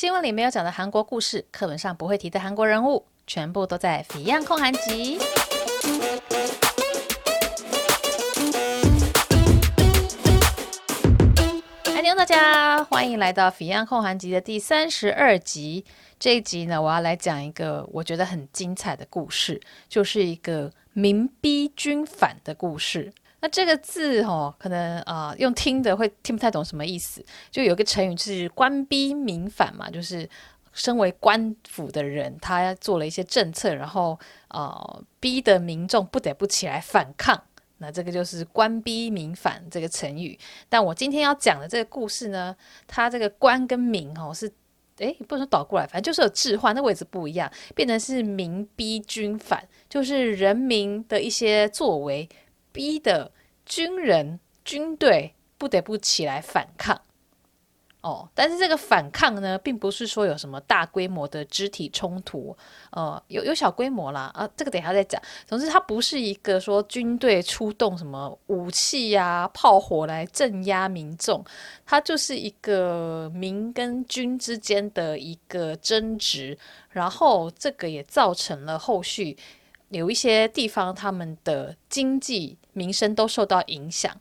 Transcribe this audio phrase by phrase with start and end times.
[0.00, 5.18] 新闻里没有讲的韩国故事，课本上不会提的韩国人物，全部都在《Fion 焢韩集》。
[11.84, 15.84] 嗨，大家欢迎来到《Fion 焢韩集》的第三十二集。
[16.18, 23.12] 这一集呢，我要来讲一个我觉得很精彩的故事，就是一个民逼军反的故事。
[23.42, 27.24] 那这个字哦，可能啊、用听的会听不太懂什么意思。
[27.50, 30.28] 就有个成语是“官逼民反”嘛，就是
[30.74, 37.42] 身为官府的人，他做了一些政策，然后呃逼得民众不得不起来反抗。
[37.78, 40.38] 那这个就是“官逼民反”这个成语。
[40.68, 42.54] 但我今天要讲的这个故事呢，
[42.86, 44.52] 它这个“官”跟“民”哦是
[44.98, 52.28] 诶，不能说倒过来，反正就是有置换，那位置不一样，变成是民逼军反，就是人民的一些作为。
[52.72, 53.28] 逼的
[53.70, 57.00] 军人、军队不得不起来反抗
[58.00, 62.56] 哦，但是这个反抗呢，并不是说有什么大规模的肢体冲突，
[62.90, 65.22] 呃，有有小规模啦，啊，这个等一下再讲。
[65.46, 71.44] 总之，它不是一个说军队出动什么武器呀、炮火来镇压民众，
[71.86, 79.36] 它就是一个民跟军之间的一个争执，然后这个也造成了后续。
[79.90, 84.14] 有一些地方，他们的经济民生都受到影响。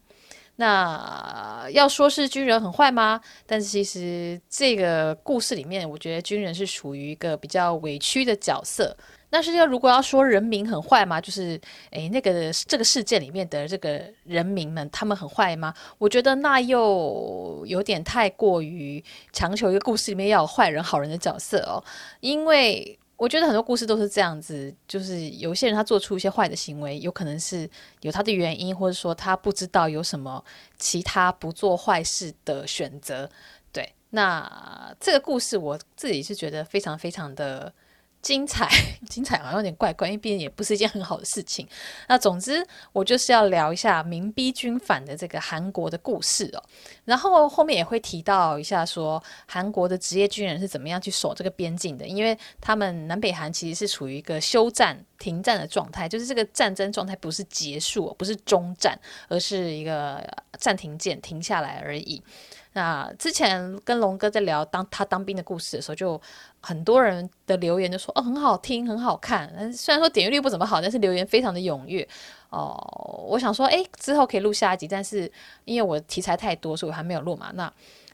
[0.58, 3.22] 那要说是军人很坏吗？
[3.45, 8.94] 但是其实这个故事里面，我觉得军人是处于一个比较委屈的角色。
[9.30, 11.22] 但是要如果要说人民很坏吗？
[11.22, 11.58] 就是
[11.92, 15.73] 诶，那个这个事件里面的这个人民们，他们很坏吗？
[15.97, 21.81] 我觉得那又有点太过于强求一个故事里面要有坏人好人的角色哦，
[22.20, 22.98] 因为。
[23.20, 27.70] 我觉得很多故事都是这样子，就是有些人他做出一些坏的行为，有可能是
[28.02, 30.44] 有他的原因，或者说他不知道有什么
[30.78, 33.30] 其他不做坏事的选择。
[33.73, 37.72] 对，那这个故事我自己是觉得非常非常的。
[38.22, 38.70] 精彩，
[39.09, 41.67] 精彩好像有点怪怪，因为毕竟也不是一件很好的事情。
[42.08, 46.64] 那总之，我就是要聊一下民逼军反的这个韩国的故事哦。
[47.05, 60.23] 然后后面也会提到一下，说韩国的职业军人是怎么样去守这个边境的，因为他们南北韩其实是处于一个休战、停战的状态，就是这个战争状态不是结束，不是终战，而是一个
[60.58, 62.21] 暂停键，停下来而已。
[62.73, 66.21] 那之前跟龙哥在聊当他当兵的故事的时候，就
[66.61, 69.52] 很多人的留言就说哦，很好听，很好看。
[69.58, 72.08] 嗯虽然说点阅率不怎么好，但是留言非常的踊跃
[72.49, 72.75] 哦。
[73.27, 75.31] 我想说，哎，之后可以录下一集，但是
[75.65, 77.52] 因为我题材太多，所以我还没有录嘛。
[77.53, 77.71] 那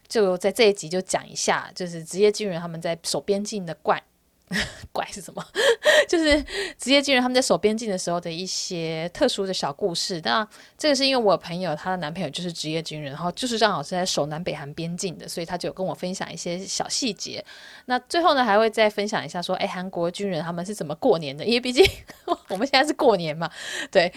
[0.08, 4.02] 就在这一集就讲一下，就是职业军人他们在守边境的怪。
[4.92, 5.44] 怪是什么？
[6.08, 6.40] 就是
[6.78, 10.20] 职业军人他们在守边境的时候的一些特殊的小故事。
[10.24, 10.46] 那
[10.78, 17.44] 这个是因为我朋友她的男朋友就是职业军人，然后就是正好是在守南北韩边境的，所以他就有跟我分享一些小细节。
[17.86, 21.44] 那最后呢，还会再分享一下说，哎，韩国军人他们是怎么过年的？
[21.44, 21.84] 因为毕竟
[22.48, 23.50] 我们现在是过年嘛。
[23.90, 24.12] 对，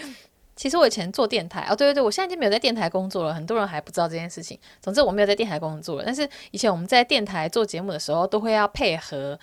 [0.54, 4.56] 其实我以前做电台哦，对对对，我现在已经没有在电台工作了，很多人还不知道这件事情。
[4.80, 9.36] 总之我没有在电台工作，但是以前我们在电台做节目的时候，都会要配合。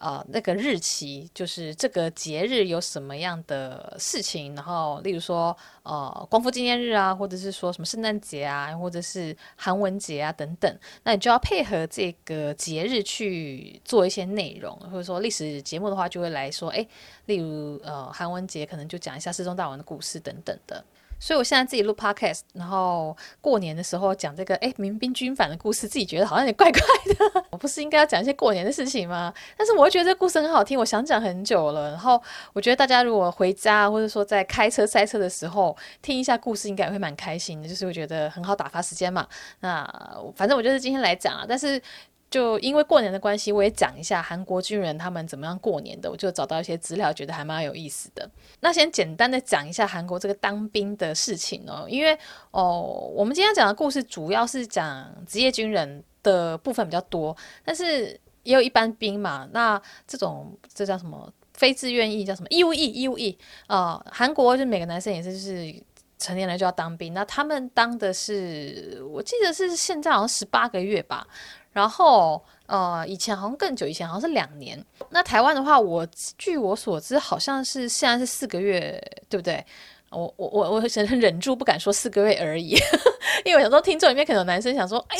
[0.00, 16.86] 呃，那个日期就是这个节日有什么样的事情，然后例如说呃光复纪念日啊，或者是说什么圣诞节啊，或者是韩文节啊等等，那你就要配合这个节日去做一些内容，或者说历史节目的话就会来说，哎，
[17.26, 20.82] 例如呃韩文节可能就讲一下四中大王的故事等等的。
[21.20, 26.80] 所以，我现在自己录 podcast，然后过年的时候讲这个哎民兵军反的故事，自己觉得好像有点怪怪
[27.14, 27.44] 的。
[27.52, 29.32] 我不是应该要讲一些过年的事情吗？
[29.56, 31.90] 但是我会觉得这故事很好听，我想讲很久了。
[31.90, 32.20] 然后
[32.54, 37.68] 我觉得大家如果回家或者说在开车塞车的时候听一下故事，应该也会蛮开心的。
[37.68, 39.28] 就是我觉得很好打发时间嘛。
[39.60, 39.86] 那
[40.34, 41.80] 反正我就是今天来讲啊，但是。
[42.30, 46.08] 就因为过年的关系，我也讲一下韩国军人他们怎么样过年的。
[46.08, 48.30] 我就找到一些资料，觉得还蛮有意思的。
[48.60, 52.16] 那先简单的讲一下韩国这个当兵的事情哦，因为
[52.52, 59.48] 哦，我们今天讲的故事主要是讲职业军人的部分比较多，但是也有一般兵嘛。
[59.52, 61.32] 那这种这叫什么？
[61.52, 62.46] 非自愿役叫什么？
[62.48, 64.02] 义务役，义务役啊。
[64.10, 65.74] 韩国就每个男生也是就是
[66.18, 71.26] 成年人就要当兵，那他们当的是，我记得是现在好像十八个月吧。
[71.72, 74.84] 然后，呃，以前好像更久，以前好像是两年。
[75.10, 76.06] 那台湾的话，我
[76.36, 79.64] 据我所知，好像是现在是四个月，对不对？
[80.10, 82.76] 我我我我忍忍住不敢说四个月而已，
[83.44, 85.16] 因为我想说听众里面可能有男生想说，哎，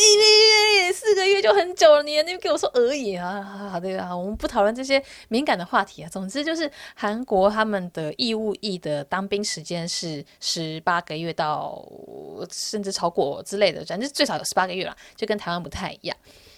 [0.93, 3.41] 四个月就很久了，你你给我说而已啊？
[3.71, 6.09] 好的啊，我们不讨论这些敏感的话题啊。
[6.11, 11.87] 总之就是韩国他们的义务役的当兵时间是十八个月到
[12.51, 16.17] 甚至超过之类的，反正最少有十八个月了，就跟台湾不太一样。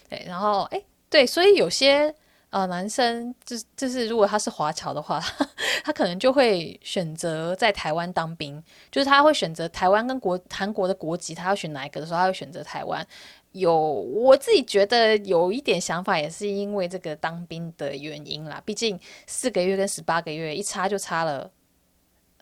[0.09, 0.83] 对，然后哎。
[1.13, 2.15] 对，所以有些
[2.53, 5.19] 呃男生，就就是如果他是华侨的话，
[5.83, 13.05] 他可能就会选择在台湾当兵，就是他会选择台湾跟国韩国的国籍，他要选哪一个的时候，他会选择台湾。
[13.53, 18.63] 有我自己觉得有一点想法，也是因为这个当兵的原因啦。
[18.67, 21.51] 毕竟四个月跟十八个月一差就差了，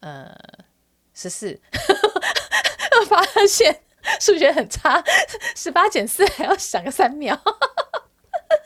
[0.01, 0.33] 呃，
[1.15, 1.61] 十四，
[3.09, 3.81] 发现
[4.21, 5.03] 数学很差，
[5.57, 7.41] 十八减四还要想个三秒，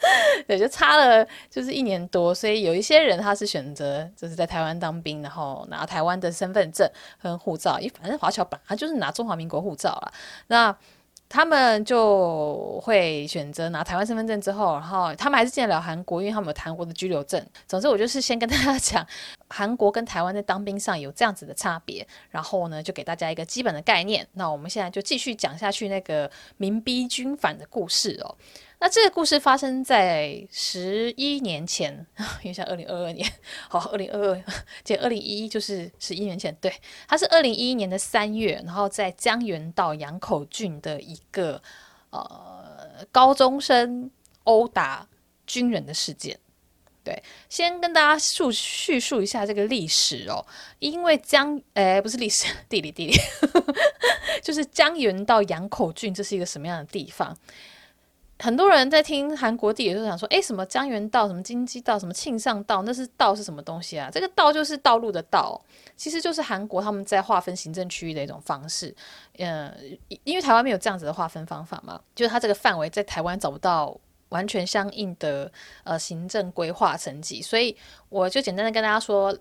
[0.46, 2.34] 对，就差了就是一年多。
[2.34, 10.12] 所以有一些人他是选择就是在台湾当兵，然后拿台湾的身份证和护照，因为反正华侨本来就是拿中华民国护照啦。
[10.48, 10.76] 那
[11.26, 17.44] 他们就会选择拿台湾身份证之后，然后他们还是进得了韩国，因为他们有韩国的居留证。
[17.66, 19.04] 总之，我就是先跟大家讲，
[19.48, 24.24] 韩国跟台湾在当兵上有这样子的差别，然后呢，就给大家一个基本的概念。
[24.34, 28.36] 那我们现在就继续讲下去那个民逼军反的故事哦。
[28.84, 32.06] 那这个故事发生在十一年前，
[32.44, 33.26] 因为像二零二二年，
[33.66, 34.44] 好，二零二二
[34.84, 36.70] 减二零一一就是十一年前，对，
[37.08, 41.62] 它是二零一一年的三月，然后在江原道杨口郡的一个
[42.10, 44.10] 呃高中生
[44.42, 45.08] 殴打
[45.46, 46.38] 军人的事件。
[47.02, 50.44] 对，先跟大家述叙述一下这个历史哦，
[50.78, 53.14] 因为江，诶，不是历史，地理地理，
[54.44, 57.34] 就是江原道杨口郡，这是一个什么样的地方？
[58.40, 65.58] 很多人在听韩国地理，就想说：“哎，什么江原道，什么京畿道，什么庆尚道，那是道是什么东西啊？”这个道就是道路的道，
[65.96, 68.94] 其实就是韩国他们在划分行政区域的一种方式。
[69.38, 69.72] 嗯，
[70.24, 73.96] 因为台湾没有这样子的划分方法嘛，就是它这个范围在台湾找不到
[74.30, 75.50] 完全相应的
[75.84, 77.74] 呃行政规划层级，所以
[78.08, 79.34] 我就简单的跟大家说，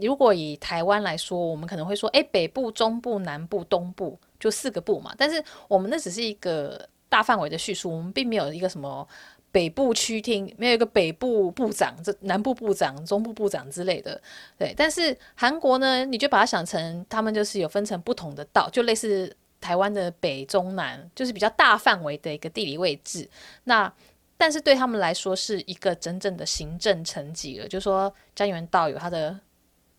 [0.00, 6.88] 如果以台湾来说，我们可能会说：“哎，北部、中部、南部、东部，就四个部嘛。”但是我们那只是一个。
[7.08, 9.06] 大范围的叙述，我们并没有一个什么
[9.50, 14.20] 北部区厅，没有一个北部部长、这南部部长、中部部长之类的。
[14.58, 23.28] 对，但是韩国呢，你就把它想成，他们就是有分成不同的道，就类似台湾的北中南，就是比较大范围的一个地理位置。
[23.64, 23.92] 那
[24.36, 27.66] 但是对他们来说，是一个真正的行政层级了。
[27.66, 29.36] 就是说江原道有他的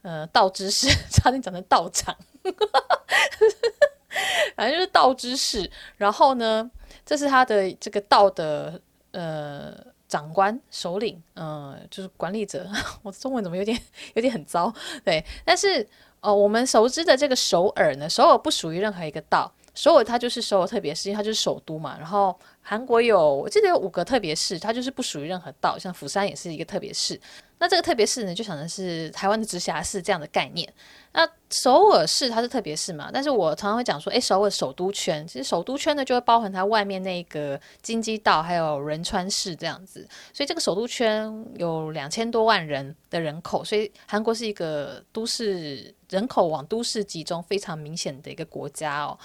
[0.04, 2.16] 呃道知事，差点讲成道长，
[4.56, 5.70] 反正就是道知事。
[5.98, 6.72] 然后呢，
[7.10, 8.80] 这是他的这个道的
[9.14, 9.74] 呃
[10.08, 12.70] 长官首领，嗯、就是管理者。
[13.02, 13.76] 我中文怎么有点
[14.14, 14.72] 有点很糟？
[15.04, 15.84] 对，但是
[16.20, 21.98] 呃，我们熟知的这个首尔呢，首尔不属于任何一个道，首尔它就是首尔特别市，因为它就是首都嘛。
[21.98, 27.20] 然后韩国有我记得有五个特别市，它就是不属于任何道，像釜山也是一个特别市。
[27.60, 30.72] 那这个特别市呢，就想的是台湾的直辖市这样的概念。
[31.12, 40.08] 那首尔市它是特别市嘛，但是我常常会讲说，诶，首尔首都圈，其实首都圈呢就会包含它外面那个京畿道还有仁川市这样子。
[40.32, 49.18] 所以这个首都圈有两千多万人的人口，所以韩国是一个都市人口往都市集中非常明显的一个国家哦。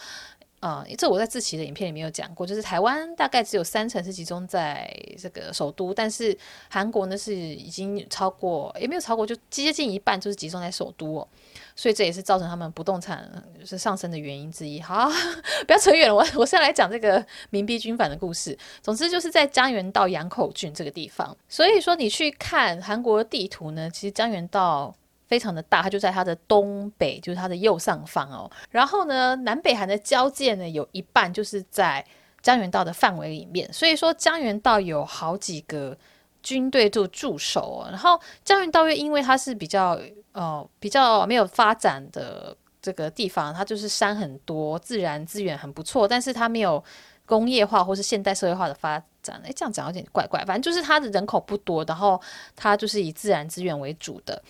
[0.64, 6.34] 啊、这我在志祺的影片里面有讲过，就是台湾大概只有三成是集中在这个首都，但是
[6.70, 11.28] 韩国呢是已经超过，也没有超过，就接近一半就是集中在首都哦，
[11.76, 13.30] 所以这也是造成他们不动产
[13.62, 14.80] 是上升的原因之一。
[14.80, 15.10] 好，
[15.68, 18.58] 不要扯远了，我我现在来讲这个民逼军反的故事。
[18.80, 24.94] 总之就是在江原道杨口郡这个地方，所以说你去看韩国的地图呢，其实江原道。
[25.26, 28.50] 非常的大，它就在它的东北，就是它的右上方哦。
[28.70, 32.04] 然后呢，南北韩的交界呢，有一半就是在
[32.42, 33.72] 江原道的范围里面。
[33.72, 35.96] 所以说，江原道有好几个
[36.42, 37.88] 军队做驻守哦。
[37.90, 39.98] 然后江原道因为它是比较
[40.32, 46.84] 呃比较没有发展的这个地方，它就是山很多，自然资源很不错，但是它没有
[47.24, 49.40] 工业化或是现代社会化的发展。
[49.42, 52.20] 诶，这样讲有点怪怪，反正就是它的人口不多，然后
[52.54, 54.42] 它就是以自然资源为主的。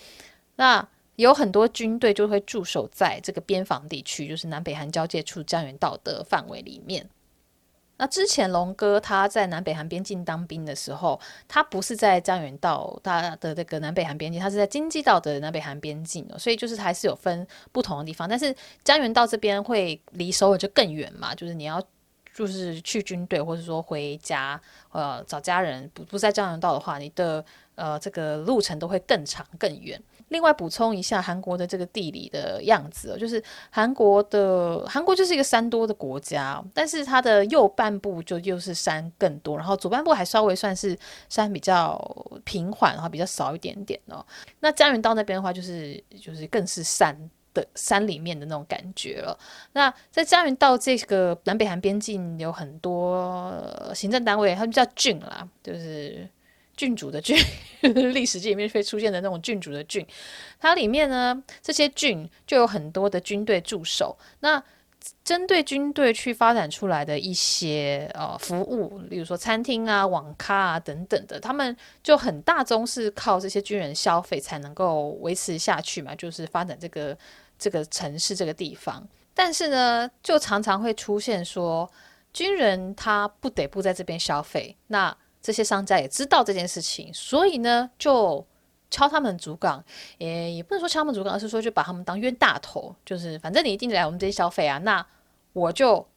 [0.55, 7.09] 那有很多军队就会驻守在这个边防地区，就是南北韩交界处江原道的范围里面。
[7.97, 18.27] 那之前龙哥他在南北韩边境当兵的时候，他不是在江原道他的这个南北韩边境，他是在京畿道的南北韩边境哦，所以就是还是有分不同的地方。
[18.27, 21.81] 但是江原道这边会离首尔就更远嘛，就是你要
[22.33, 24.59] 就是去军队或者说回家
[24.91, 27.45] 呃找家人，不不在江原道的话，你的
[27.75, 29.97] 呃这个路程都会更长更远。
[30.29, 40.97] 另外补充一下韩国的这个地理的样子哦，就是韩国的韩国就是一个山多的国家，但是它的右半部就又是山更多，然后左半部还稍微算是
[41.29, 41.99] 山比较
[42.43, 44.25] 平缓，然后比较少一点点哦。
[44.59, 47.15] 那江原道那边的话，就是就是更是山
[47.53, 49.37] 的山里面的那种感觉了。
[49.73, 53.53] 那在江原道这个南北韩边境有很多
[53.93, 56.27] 行政单位，他们叫郡啦，就是
[56.75, 57.37] 郡主的郡，
[58.13, 60.05] 历史剧里面会出现的那种郡主的郡，
[60.59, 64.17] 它里面呢，这些郡就有很多的军队驻守。
[64.39, 64.61] 那
[65.23, 77.15] 针对军队去发展出来的一些呃服务，例如说餐厅啊、网咖啊等等的，他们就很大宗是靠这些军人消费才能够维持下去嘛，就是发展这个
[77.59, 79.07] 这个城市这个地方。
[79.35, 81.87] 但是呢，就常常会出现说，
[82.33, 85.15] 军人他不得不在这边消费，那
[85.45, 88.45] 这些商家也知道这件事情，所以呢就。
[88.91, 89.83] 敲他们竹杠，
[90.19, 95.05] 也也不能说敲他们竹杠，而是说就把他们当冤大头，就是反正你一定来我们这些消费啊，那
[95.53, 96.07] 我就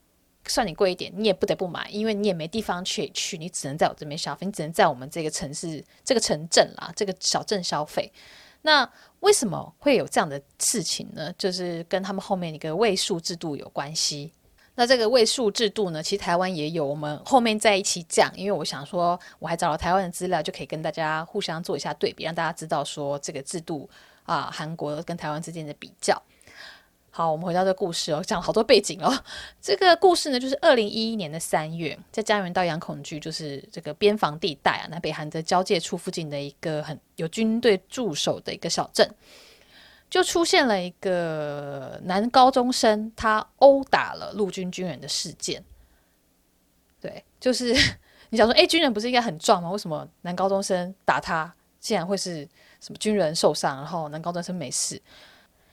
[0.45, 8.09] 算你贵一点，你也不得不买，因为你也没地方去去，你只能在我这边消费，你只能在我们这个城市、这个城镇啦、这个小镇消费。
[8.61, 8.89] 那
[9.21, 11.33] 为什么会有这样的事情呢？
[11.37, 14.31] 就是跟他们后面一个位数制度有关系。
[14.79, 18.31] 那这个位数制度呢，其实台湾也有，我们后面再一起讲。
[18.33, 23.89] 因为我想说，我还找了台湾的资料，就可以跟大家互相做一下对比，让大家知道说这个制度
[24.23, 26.17] 啊，韩国跟台湾之间的比较。
[27.11, 29.13] 好，我们回到这个故事哦，讲好多背景哦。
[29.61, 39.13] 这个故事呢，就是二零一一年的三月，在江原道养恐惧，就是这个边防地带啊，南北韩的交界处附近的一个很有军队驻守的一个小镇。
[40.09, 45.63] 就出现了一个男高中生，他殴打了陆军军人的事件。
[46.99, 47.73] 对，就是
[48.29, 49.69] 你想说，哎，军人不是应该很壮吗？
[49.71, 52.47] 为什么男高中生打他，竟然会是
[52.81, 55.01] 什么军人受伤，然后男高中生没事？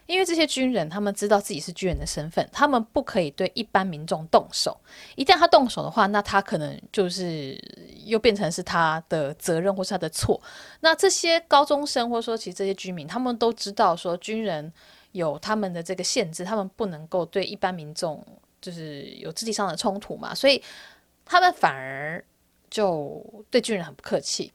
[0.07, 4.79] 因为这些军人，他们知道自己是军人的身份，他们不可以对一般民众动手。
[5.17, 7.61] 一旦他动手的话，那他可能就是
[8.05, 10.41] 又变成是他的责任或是他的错。
[10.81, 14.73] 那这些高中生或者说其实这些居民，他们都知道说军人
[15.11, 18.25] 有他们的这个限制，他们不能够对一般民众
[18.61, 20.63] 就是有肢体上的冲突嘛，所以
[21.25, 22.25] 他们反而
[22.71, 24.53] 就对军人很不客气。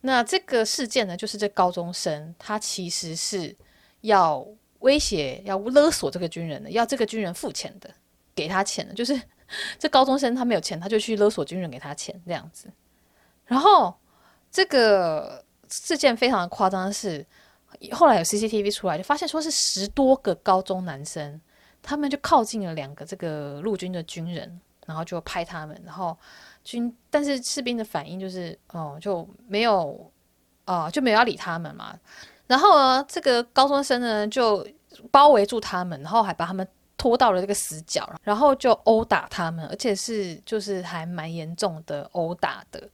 [0.00, 3.54] 那这个事件呢，就是这高中生他其实是
[4.00, 4.46] 要。
[4.84, 7.90] 威胁要勒索这个军人的，要这个军人付钱的，
[8.34, 9.18] 给他钱的，就是
[9.78, 12.70] 这高中生他没有钱，他就去勒索军人给他钱这样子。
[13.46, 13.94] 然后
[14.50, 17.24] 这个事件非常的夸张的是，
[17.92, 21.40] 后来有 CCTV 出来，就发现说是十多个高中男生，
[21.82, 26.16] 他们就靠近了两个这个陆军的军人，然后就拍他们，然后
[26.62, 30.12] 军但是士兵的反应就是哦就没有
[30.66, 31.98] 啊、就没有要理他们嘛。
[32.46, 34.66] 然后呢，这个高中生呢就
[35.10, 36.66] 包围住他们，然后还把他们
[36.98, 42.88] 拖到了这个死角，然后就殴打他们，而且是就是还蛮严重的殴打的。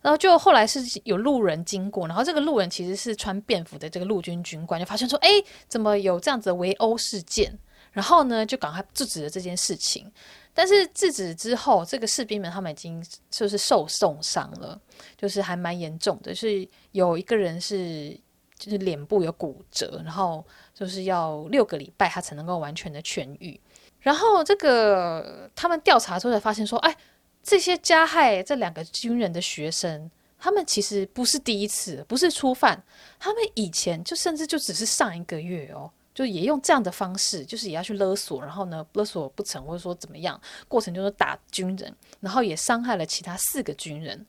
[0.00, 5.28] 然后就后来是有路人经过，然后这个路人其实是穿便服的这个陆军军官，就发现说，哎，
[5.68, 7.52] 怎么有这样子的围殴事件？
[7.92, 10.10] 然后呢，就赶快制止了这件事情。
[10.54, 14.80] 但是制止之后，这个士兵们他们已经就是受重伤了，
[15.18, 18.18] 就是还蛮严重的，是有一个人是。
[18.60, 23.58] 就是脸部有骨折，然后就是要六个礼拜他才能够完全的痊愈。
[24.00, 26.94] 然后这个他们调查之后才发现说，哎，
[27.42, 32.82] 这些加害这两个军人的学生，他们其实不是第一次，不是初犯，
[33.18, 40.38] 他们以前就甚至就只是上一个月哦，就也用这样的方式，就是也要去勒索，然后呢勒索不成或者说怎么样，
[40.68, 44.26] 过程就是打军人，然后也伤害了其他四个军人。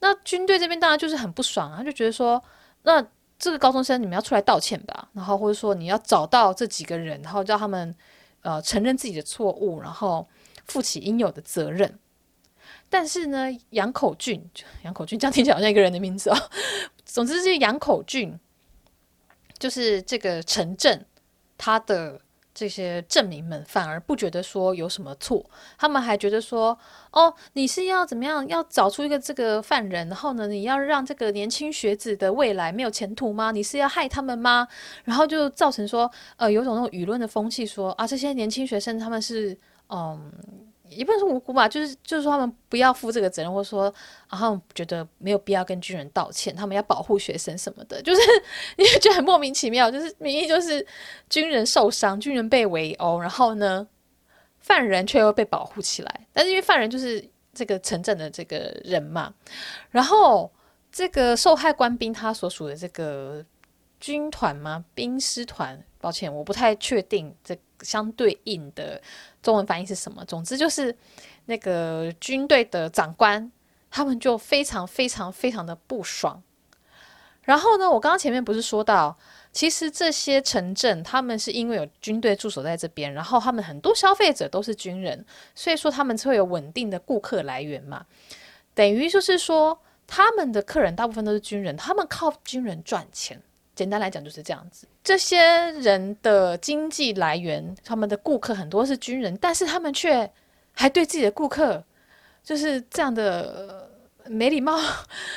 [0.00, 2.42] 那军队这边当然就是很不爽啊，就觉得说
[2.82, 3.06] 那。
[3.44, 7.94] 这个高中生，你们要出来道歉吧，然后或者说你要找到这几个人，然后叫他们
[8.40, 10.26] 呃承认自己的错误，然后
[10.64, 11.98] 负起应有的责任。
[12.88, 14.42] 但是呢，杨口俊，
[14.82, 16.36] 杨口俊这样听起来好像一个人的名字哦。
[17.04, 18.40] 总之，这杨口俊
[19.58, 21.04] 就是这个城镇
[21.58, 22.22] 他的。
[22.54, 25.44] 这些证明们反而不觉得说有什么错，
[25.76, 26.78] 他们还觉得说，
[27.10, 33.50] 哦，你是要怎么样，要找出一个这个犯人，然后呢，你要让这个年轻学子的未来没有前途吗？
[33.50, 34.68] 你是要害他们吗？
[35.02, 39.58] 然后就造成说，呃，有种那种舆论的风气，说啊，这些年轻学生他们是，
[39.88, 40.32] 嗯。
[40.88, 43.92] 也不能说无辜吧，就是就是说他们不要负这个责任，或者说，
[44.30, 48.20] 然后觉得没有必要跟军人道歉，他们要保护学生什么的，就是
[48.76, 50.86] 你觉得很莫名其妙，就是明明就是
[51.30, 53.86] 军人受伤，军人被围殴，然后呢，
[54.58, 59.32] 犯人却又被保护起来，但是因为犯人就是这个城镇的这个人嘛，
[59.90, 60.52] 然后
[60.92, 63.44] 这个受害官兵他所属的这个
[63.98, 64.84] 军团吗？
[64.94, 65.82] 兵师团？
[66.04, 69.00] 抱歉，我不太确定这相对应的。
[69.42, 70.22] 中文翻译是什么？
[70.26, 70.94] 总之就是
[71.46, 73.50] 那个军队的长官，
[73.90, 76.42] 他们就非常非常非常的不爽。
[77.44, 79.16] 然后呢，我刚刚前面不是说到，
[79.50, 88.04] 其实这些城镇他们是因为有军队驻守在这边，然后他们很多消费者都是军人，所以说他们会有稳定的顾客来源嘛。
[88.74, 93.40] 等于就是说，他们的客人大部分都是军人，他们靠军人赚钱。
[93.74, 94.86] 简单来讲就是这样子。
[95.02, 95.42] 这些
[95.80, 100.30] 人的经济来源，他们的顾客很多是军人，但是他们却
[100.72, 101.82] 还对自己的顾客
[102.42, 103.90] 就是这样的
[104.26, 104.78] 没礼貌。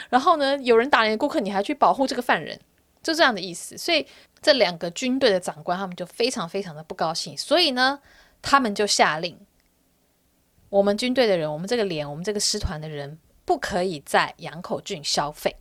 [0.09, 2.59] 然后呢，有人打你的顾客，你还去保护这个犯人，
[3.01, 3.77] 就这样的意思。
[3.77, 4.05] 所以
[4.41, 7.37] 这两个军队的长官他们就非常非常的不高兴。
[7.37, 7.99] 所以呢，
[8.41, 9.37] 他们就下令，
[10.69, 13.19] 我们军队的人，我们这个连，我们这个师团的人。
[13.47, 15.55] 不可以在羊口郡消费。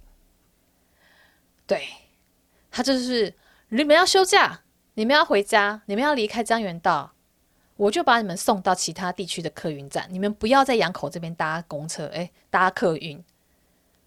[1.68, 1.86] 对，
[2.76, 3.32] 他就是
[3.70, 4.60] 你们要休假，
[4.92, 7.10] 你们要回家，你们要离开江原道，
[7.78, 10.06] 我就把你们送到其他地区的客运站。
[10.10, 13.24] 你们不要在洋口这边搭公车，哎，搭客运。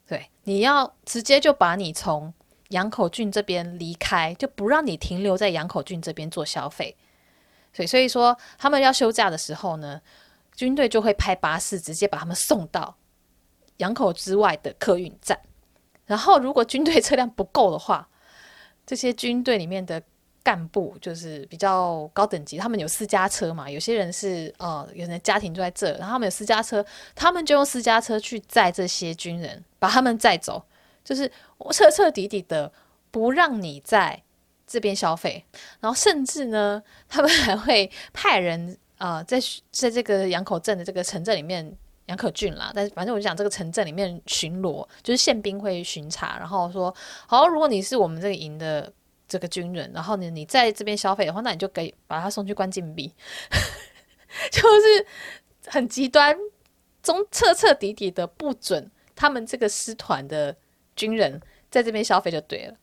[0.05, 2.31] 对，你要直接就把你从
[2.67, 6.95] 杨口郡这边离开，就不让你停留在杨口郡这边做消费。
[7.73, 9.99] 所以，所以说他们要休假的时候呢，
[10.55, 12.95] 军队就会派巴士直接把他们送到。
[13.77, 15.39] 杨口之外的客运站，
[16.05, 18.07] 然后如果军队车辆不够的话，
[18.89, 20.01] 这些军队里面的
[20.41, 30.63] 干部就是比较高等级，他们有私家车嘛，有些人是呃，有人家庭就在这，然后他们有私家车，他们就用私家车去载这些军人，把他们载走，
[31.03, 31.31] 就是
[31.69, 32.71] 彻彻底底的
[33.11, 34.19] 不让你在
[34.65, 35.45] 这边消费，
[35.79, 41.77] 然后甚至呢，他们还会派人啊、在在这个羊口镇的这个城镇里面。
[42.09, 46.93] 杨可俊啦，但是反正我就讲这个城镇里面巡逻，就是宪兵会巡查，然后说
[47.27, 48.91] 好，如果你是我们这个营的
[49.27, 53.13] 这个军人，然后呢你在这边消费的话，那你就可以把他送去关禁闭，
[54.51, 55.05] 就是
[55.67, 56.35] 很极端，
[57.03, 60.55] 中彻彻底底的不准他们这个师团的
[60.95, 61.39] 军人
[61.69, 62.73] 在这边消费就对了。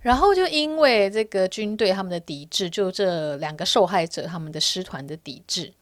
[0.00, 5.74] 然后就因为这个军队他们的抵制，就这两个受害者他们的师团的抵制。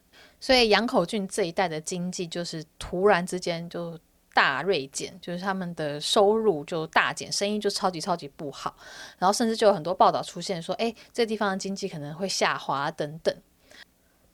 [0.44, 3.98] 所以杨口郡这一带的经济就是突然之间就
[4.34, 8.76] 大锐减，就是他们的收入就大减，生意就超级超级不好，
[9.16, 13.34] 然后甚至就有很多报道出现说，哎，这个地方的经济可能会下滑等等。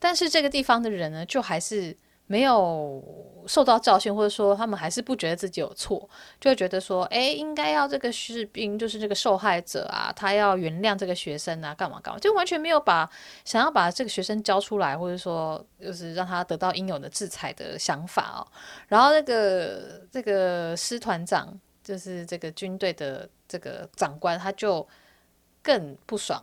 [0.00, 1.96] 但是这个地方的人呢，就还是。
[2.30, 3.02] 没有
[3.48, 6.08] 受到教训，或者说他们还是不觉得自己有错，
[6.40, 13.10] 就会觉得说，哎，应该要这个士兵就是这个受害者啊，他要原谅这个学生啊，干嘛干嘛，就完全没有把
[13.44, 18.46] 想要把这个学生交出来，或者说就是让他得到应有的制裁的想法哦。
[18.86, 24.86] 然后那个这个师团长，就是这个军队的这个长官，他就
[25.64, 26.40] 更不爽，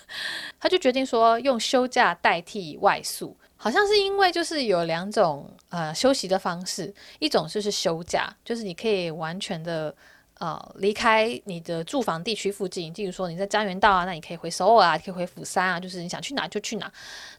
[0.60, 3.34] 他就决定说用休假代替外宿。
[3.62, 9.94] 好像是因为就是有两种呃休息的方式，一种就是休假，就是你可以完全的
[10.40, 16.92] 呃离开你的住房地区附近，例如说你在江原道啊，那你可以回首尔啊，可以回釜山啊，就是你想去哪就去哪。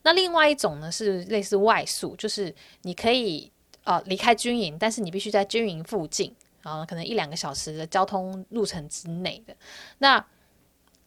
[0.03, 3.51] 那另外一种呢是类似外宿，就是你可以
[3.83, 9.53] 呃离开军营，但是你必须在军营附近，然后可能一两个小时的交通路程之内的。
[9.97, 10.25] 那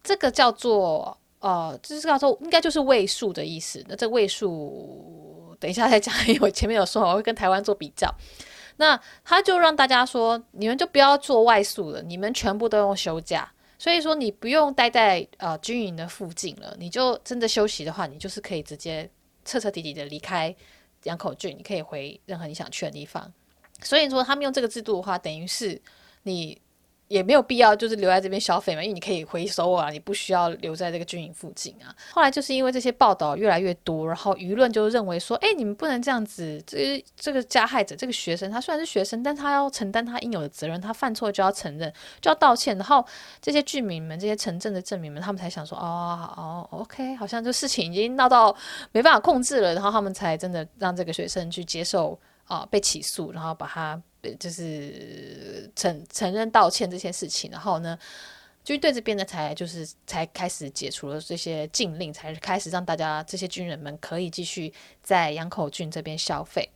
[0.03, 1.17] 这个叫做。
[1.39, 3.83] 哦，这是叫做应该就是位数的意思。
[3.87, 8.11] 那这位数等一下再讲，因为我前面有说我会跟台湾做比较。
[8.77, 13.51] 那他就让大家说，你们就不要做外宿了，你们全部都用休假。
[13.77, 19.09] 所以说你不用待在呃军营的附近了，你就真的休息的话，你就是可以直接
[19.45, 20.55] 彻彻底底的离开
[21.03, 23.31] 杨口郡，你可以回任何你想去的地方。
[23.83, 25.79] 所以说他们用这个制度的话，等于是
[26.23, 26.59] 你。
[27.07, 31.95] 也没有必要就是留在这边消费嘛，因为你可以回收啊，你不需要留在这个军营附近啊。
[32.11, 42.77] 后来就是因为这些报道越来越多，然后舆论就认为说，哎，你们不能这样子，这这个加害者这个学生，他虽然是学生，但他要承担他应有的责任，他犯错就要承认，就要道歉。
[42.77, 43.05] 然后
[43.41, 48.55] 这些居民们、这些城镇的镇民们，他们才想说，哦哦，OK，好像这事情已经闹到
[48.91, 54.01] 没办法控制了，然后他们才真的让这个学生去接受啊、被起诉，然后把他。
[54.41, 57.97] 就是承承认道歉这些事情，然后呢，
[58.61, 66.69] 军队这边呢才就是才开始解除了这些禁令，才开始让大家这些军人们可以继续在杨口郡这边消费。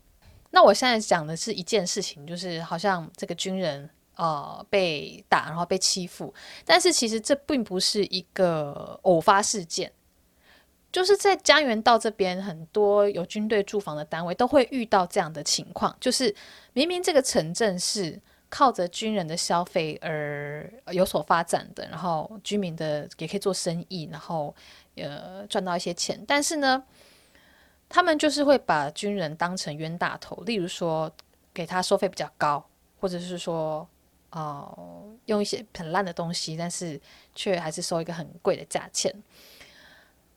[0.51, 9.91] 那我现在讲的是一件事情，就是好像这个军人呃被打，然后被欺负，但是其实这并不是一个偶发事件。
[10.91, 16.35] 就是在江原道这边，很多有军队驻防的单位都会遇到这样的情况，就是
[16.73, 24.53] 明明这个城镇是靠着军人的消费而有所发展的，然后居民的也可以做生意，然后
[24.95, 26.83] 呃赚到一些钱，但是呢，
[27.87, 31.09] 他们就是会把军人当成冤大头，例如说
[31.53, 32.63] 给他收费比较高，
[32.99, 33.87] 或者是说
[34.31, 36.97] 哦、用一些很烂的东西，但是
[37.35, 39.13] 却还是收一个很贵的价钱。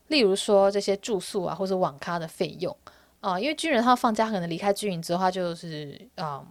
[0.09, 2.77] 例如说这些住宿啊，或者网咖的费用
[3.21, 6.45] 啊，因为军人他放假可能离开军营之后，他就是啊、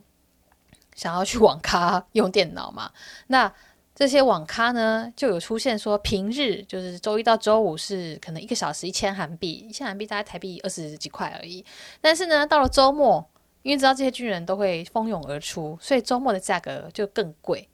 [0.95, 2.91] 想要去网咖用电脑嘛。
[3.27, 3.51] 那
[3.95, 11.63] 这些网咖呢，就有出现说平日就是周一到周五是可能一个小时一千韩币，一千韩币大概台币二十几块而已。
[12.01, 13.23] 但是呢，到了周末，
[13.61, 17.69] 因为知道这些军人都会蜂拥而出，所以周末的价格就更贵。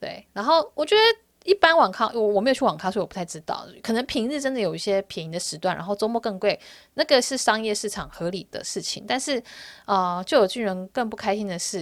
[0.00, 1.00] 对，然后我觉得
[1.44, 3.66] 一般网咖，我我没有去网咖，所以我不太知道。
[3.82, 6.58] 可能平日真的有一些便宜的时段，然后周末更贵，
[6.94, 9.04] 那个是商业市场合理的事情。
[9.06, 9.38] 但是，
[9.84, 11.80] 啊、呃，就有军人更不开心的是，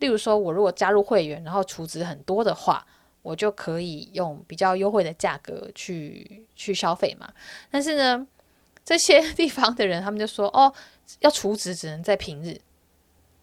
[0.00, 2.86] 例如说我如果加入会员，然后储值很多的话，
[3.22, 7.26] 我就可以用比较优惠的价格去去消费嘛。
[7.70, 8.26] 但是呢，
[8.84, 10.70] 这些 地方的人他们就说，哦，
[11.20, 12.60] 要储值只能在平日，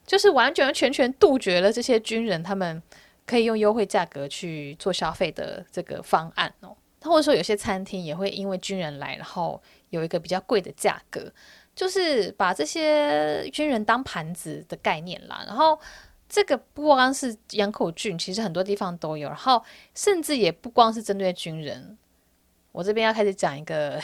[0.06, 2.84] 就是完全全全杜绝了这些军人他们。
[3.28, 11.32] 可以用优惠价格去做消费的这个方案哦，或者说有些餐厅也会因为军人来，然后有一个比较贵的价格，
[11.76, 15.44] 就是把这些军人当盘子的概念啦。
[15.46, 15.78] 然后
[16.30, 19.62] 这个不光是羊口郡，其实很多地方都有，然后
[19.94, 21.98] 甚至也不光是针对军人。
[22.72, 24.00] 我这边要开始讲一个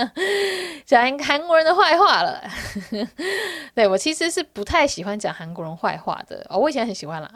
[0.84, 2.44] 讲一个韩国人的坏话了。
[3.74, 7.32] 对，我其实是不太喜欢讲韩国人坏话的哦，我以前很喜欢啦。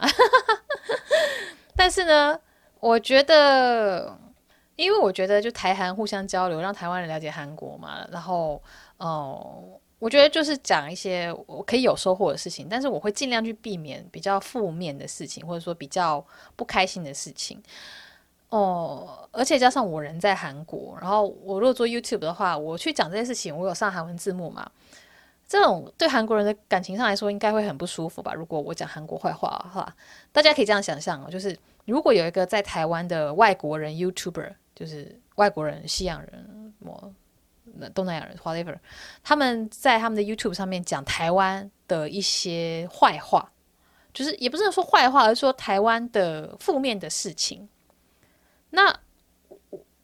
[1.81, 2.39] 但是呢，
[2.79, 4.15] 我觉得，
[4.77, 8.07] 因为我觉得就台韩互相交流，让台湾人了解韩国嘛。
[8.13, 8.63] 然后，
[8.99, 9.65] 哦、
[9.99, 16.23] 我觉得就是讲一些我可以有收获的事情，但是我会尽量去避免比较负面的事情，或者说比较
[16.55, 17.59] 不开心的事情。
[18.51, 24.71] 哦，而且加上我人在韩国，然后我如果做 YouTube 的话，我去讲这些事情，我有上韩文字幕嘛？
[25.49, 28.35] 这种对韩国人的感情上来说，应该会很不舒服吧？
[28.35, 29.97] 如果我讲韩国坏话的话，
[30.31, 37.13] 大家可以这样想象哦，就是如果有一个在台湾的外国人 YouTuber，就是外国人、西洋人、么
[37.95, 38.77] 东南亚人，whatever，
[39.23, 43.53] 他们在他们的 YouTube 上面讲台湾的一些坏话，
[44.13, 47.69] 就是也不是说坏话，而是说台湾的负面的事情。
[48.71, 48.95] 那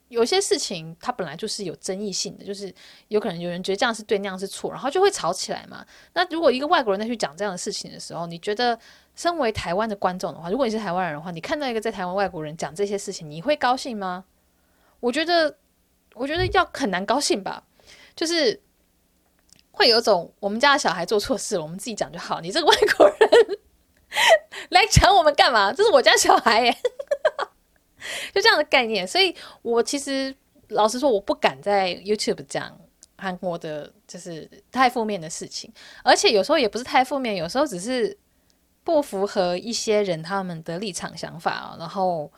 [0.09, 2.73] 有些事情它本来就是有争议性的，就是
[3.09, 5.85] 有可能有人觉得这样是对，那样是错，然后就会吵起来嘛。
[6.15, 8.79] 那如果一个外国人再去讲这样的事情的时候，你觉得
[9.16, 14.26] 身为台湾的观众的话，如果你是台湾人的话，你看到一个在台湾外国人讲这些事情，你会高兴吗？
[15.00, 15.57] 我觉得，
[16.14, 17.64] 我觉得要很难高兴吧。
[18.14, 18.61] 就是
[19.72, 22.40] 会有种我们家的小孩做错事了，我们自己讲就好。
[22.40, 23.59] 你这个外国人
[24.70, 25.72] 来讲我们干嘛？
[25.72, 26.76] 这是我家小孩耶。
[28.33, 30.35] 就这样的概念，所以我其实
[30.68, 32.79] 老实说，我不敢在 YouTube 讲
[33.18, 35.72] 韩国的，就是太负面的事情，
[36.05, 38.16] 而且有时候也不是太负面，有时候只是
[38.87, 41.77] 不符合一些人他们的立场想法啊。
[41.77, 42.31] 然后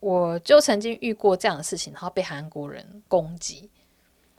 [0.00, 3.70] 我就曾经遇过这样的事情，然后被韩国人攻击，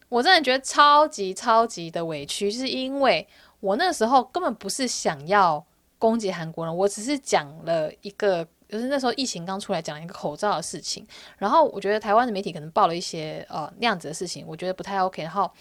[0.08, 3.28] 我真的觉得超级超级的委屈，是因为
[3.60, 5.66] 我那时候根本不是想要
[5.98, 8.48] 攻击韩国人，我只是讲了一个。
[8.70, 11.06] 就是那时候疫情刚出来，讲一个口罩的事情，
[11.38, 15.22] 然后我觉得台湾的媒体可能报了一些呃那样子的事情，我觉得不太 OK。
[15.22, 15.52] 然后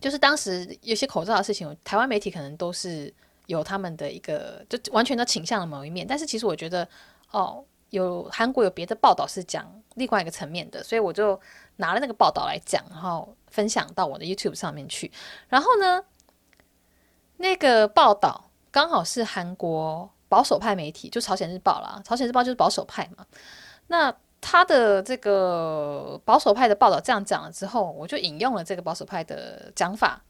[0.00, 3.14] 就是当时有些口罩的事情，台湾媒体可能都是
[3.48, 6.88] 有他们的一个就完全的倾向的某一面，但是其实我觉得
[7.32, 11.38] 哦，有韩国有别的报道是讲另外一个层面的，所以我就
[11.76, 15.10] 拿了那个报道来讲，然后分享到我的 YouTube 上面去。
[15.48, 16.04] 然后呢，
[17.38, 20.08] 那个报道刚好是韩国。
[20.30, 23.24] 保守派媒体就朝鲜日报啦，朝鲜日报就是保守派嘛。
[23.86, 30.22] 那他的这个保守派的报道这样讲了之后，我就引用了这个保守派的讲法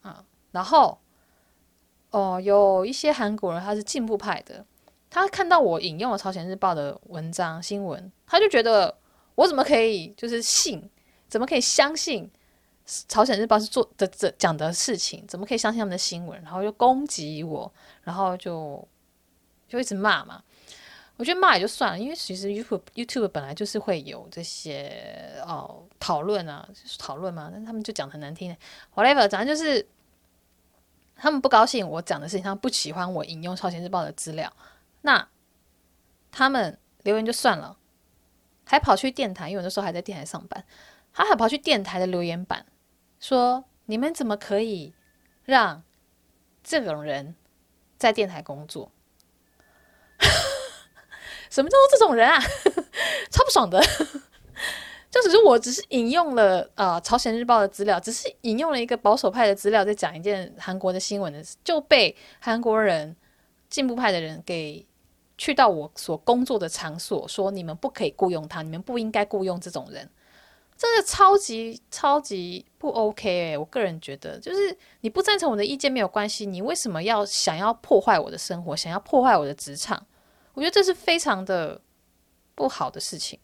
[0.00, 0.24] 啊。
[0.52, 0.98] 然后
[2.16, 4.64] 哦，有一些韩国人他是进步派的，
[5.10, 8.96] 他看到我引用了朝鲜日报的文章新闻，他就觉得
[9.34, 10.88] 我怎么可以就是信，
[11.28, 12.30] 怎么可以相信
[13.08, 16.40] 朝鲜日报是做的这讲的事情，怎么可以相信他们的新闻？
[16.42, 17.70] 然后就攻击我，
[18.02, 18.86] 然后就。
[19.68, 20.40] 就一直骂嘛，
[21.16, 28.56] 我觉得骂也就算了，因为其实 YouTube YouTube 本来就是会有这些哦讨论啊，讨论嘛，但他们就讲很难听
[28.94, 29.84] ，whatever，反正就是
[31.16, 34.52] 他们不高兴我讲的事情，他们不喜欢我引用朝鲜日报的资料，
[35.00, 35.28] 那
[36.30, 37.78] 他们留言就算了，
[38.64, 40.64] 还跑去电台，因为我那时候还在电台上班，
[41.12, 42.66] 他还跑去电台的留言板
[43.18, 44.94] 说：“你们怎么可以
[45.44, 45.82] 让
[46.62, 47.34] 这种人
[47.96, 48.92] 在电台工作？”
[51.48, 52.38] 什么叫做这种人啊？
[53.30, 53.82] 超不爽的！
[55.10, 63.16] 就只是我只是引用了啊、呃《朝鲜日报》的资料，只是引用了一个保守派的资料，在讲一件韩国的新闻的事，就被韩国人
[63.70, 64.84] 进步派的人给
[65.38, 70.08] 去到我所工作的场所，说你们不可以雇佣他，你们不应该雇佣这种人。
[70.78, 80.06] 真的超级超级不 OK 欸，我个人觉得，就是你不赞成我的意见没有关系，你为什么要想要破坏我的生活，想要破坏我的职场？
[80.52, 81.80] 我觉得这是非常的
[82.54, 83.38] 不好的事情，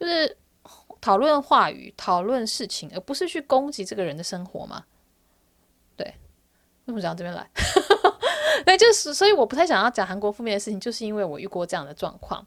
[0.00, 0.34] 就是
[1.04, 4.84] 讨论话语、讨论事情，而不是去攻击这个人的生活嘛。
[5.96, 7.46] 对，为什么讲到这边来？
[8.64, 12.46] 那就是，所以我不太想要讲韩国负面的事情，就是因为我遇过这样的状况。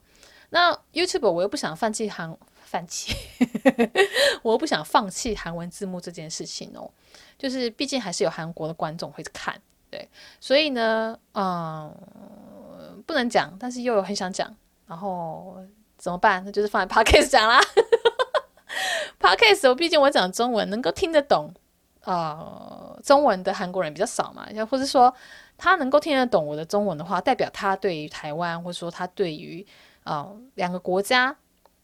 [0.50, 2.36] 那 YouTube 我又不想放弃韩。
[2.70, 3.16] 放弃，
[4.44, 6.92] 我又不想放弃韩文字幕这件事情哦，
[7.38, 9.58] 就是毕竟还是有韩国的观众会看，
[9.90, 10.10] 对，
[10.42, 11.90] 所以呢，嗯，
[13.06, 14.54] 不能讲，但是又很想讲，
[14.86, 15.56] 然后
[15.98, 16.44] 怎么办？
[16.44, 17.58] 那就是放在 Podcast 讲啦。
[19.20, 21.54] Podcast 我毕竟我讲中文，能够听得懂
[22.04, 25.14] 呃中文的韩国人比较少嘛，或者说
[25.58, 29.66] 他能够听得懂我的中文的话，代表他对于台湾，或者说他对于
[30.04, 31.36] 啊两个国家。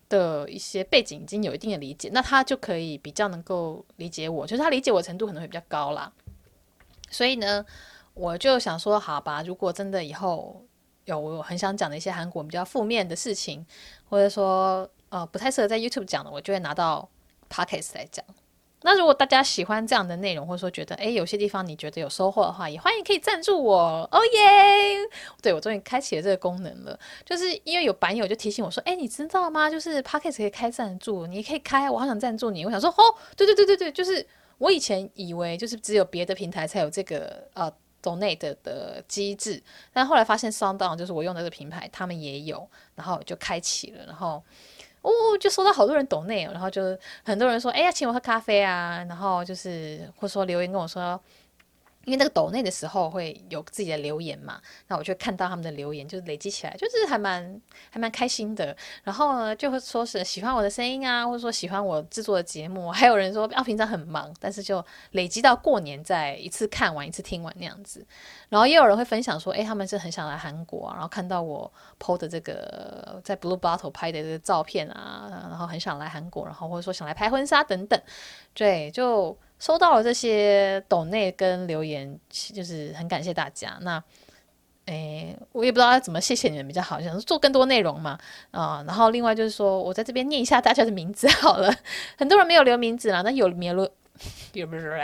[0.10, 6.12] 的一些背景已经有一定的理解，那他就可以比较能够理解我，就是他理解我程度可能会比较高啦。
[7.10, 7.66] 所以呢，
[8.14, 10.64] 我就想说，好吧，如果真的以后
[11.06, 13.66] 有我很想讲的一些韩国比较负面的事情，
[14.08, 17.08] 或者说呃不太适合在 YouTube 讲的，我就会拿到
[17.48, 18.26] Podcast 来讲。
[18.82, 24.98] 那如果大家喜欢这样的内容，或者说觉得诶有些地方你觉得有收获的话，也欢迎可以赞助我哦耶！
[25.40, 29.70] 对，我终于开启了这个功能了，就是因为有版友就提醒我说，诶，你知道吗？
[29.70, 32.66] 就是 Podcast 可以开赞助，你可以开，我好想赞助你。
[32.66, 33.04] 我想说，哦，
[33.38, 34.26] 对对对对对，就是
[34.58, 37.72] 我以前以为就是只有别的平台才有这个呃
[38.02, 39.62] Donate 的机制，
[39.94, 44.44] 但后来发现 Sound 就是我用的这个平台，他们也有，然后就开启了，然后。
[45.04, 51.22] 哦，就收到好多人懂内，然后就很多人说，哎呀，请我喝咖啡啊，然后就是或说留言跟我说。
[52.06, 58.76] 因为那个抖内的时候会有自己的留言嘛，那我就看到他们的留言，就累积起来，就是还蛮还蛮开心的。
[59.04, 62.92] 然后呢，就会说是喜欢我的声音啊，或者说喜欢我制作的节目。
[62.92, 68.06] 还有人说啊，平常很忙，但是就累积到过年再一次看完一次听完那样子。
[68.50, 78.00] 然后也有人会分享说，诶，他们是很想来韩国啊，然后看到我 PO 的这个在 Blue Bottle 拍的这个照片啊，然后很想来韩国，然后或者说想来拍婚纱等等，
[78.54, 79.38] 对，就。
[79.64, 83.78] 收到了这些抖内跟留言，就是很感谢大家。
[83.80, 84.04] 那，
[84.88, 88.20] 诶，我也不知道要怎么谢谢你们比较好，想做更多内容嘛
[88.52, 88.84] 啊。
[88.86, 91.74] 然后另外就是说我在这边念一下大家的名字好了，
[92.18, 93.90] 很多人没有留名字啦，那有留
[94.52, 95.02] 有不是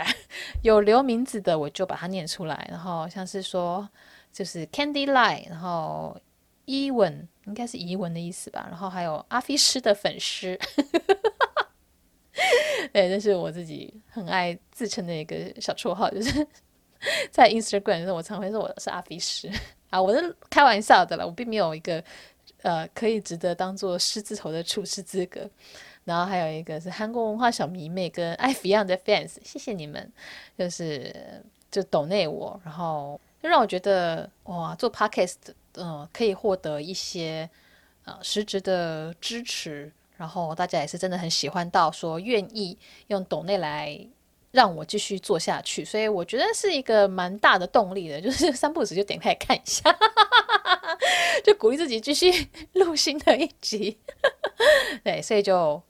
[0.60, 2.68] 有留名字的我就把它念出来。
[2.70, 3.88] 然后像是说
[4.30, 6.14] 就是 Candy Lie，然后
[6.66, 8.66] 伊文应该是伊文的意思吧。
[8.68, 10.60] 然后还有阿飞师的粉丝。
[12.92, 16.46] 对，这是我自己很爱自称的一个小绰号，就是
[17.30, 19.50] 在 Instagram 上，我常会说我是阿飞师
[19.90, 22.02] 啊，我是开玩笑的啦，我并没有一个
[22.62, 25.48] 呃可以值得当做狮子头的厨师资格。
[26.02, 30.10] 然后还有一个是韩国文化小迷妹跟爱 Fion 的 fans，谢谢你们，
[30.58, 31.14] 就是
[31.70, 35.36] 就抖内我，然后就让我觉得哇，做 Podcast
[35.74, 37.48] 嗯、可以获得一些
[38.06, 39.92] 呃实质的支持。
[40.20, 43.98] 然后大家也是真的很喜欢到说愿意用抖内来
[44.50, 49.80] 让我继续做下去，所以我觉得是一个蛮大的动力的， 就是三不五时就点开看一下，
[51.42, 52.30] 就鼓励自己继续
[52.74, 53.96] 录新的一集。
[55.02, 55.82] 对，所以就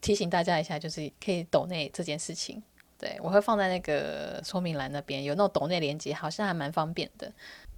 [0.00, 2.62] 提醒大家一下，就是可以抖内这件事情，
[2.96, 7.30] 对，我会放在那个说明栏那边有那种抖内连接，好像还蛮方便的。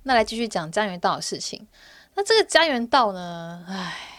[0.04, 1.66] 那来继续讲江原道的事情。
[2.14, 4.11] 那这个江原道呢，唉。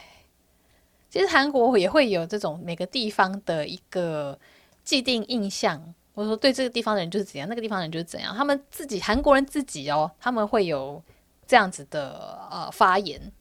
[1.14, 4.36] 其实韩国也会有这种每个地方的一个
[4.84, 5.80] 既定印象，
[6.16, 8.36] 或者说对这个地方的人就是怎样，那个地方的人就是怎样。
[8.36, 11.00] 他们自己韩国人自己哦，他们会有
[11.46, 13.32] 这样子的呃发言，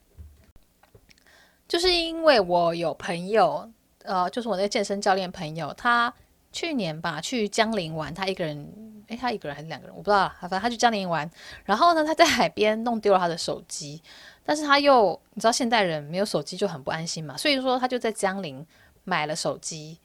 [1.66, 3.66] 就是因为我有朋友，
[4.02, 6.12] 呃，就是我那个健身教练朋友，他
[6.52, 11.30] 去年吧去江陵玩，他一个人，诶，他一个人还是两个人，我不知道，反正他去江陵玩，
[11.64, 14.02] 然后呢，他在海边弄丢了他的手机。
[14.44, 18.66] 但是他又，你知道现代人没有手机就很不安心嘛，所以说他就在江陵
[19.04, 19.98] 买了手机，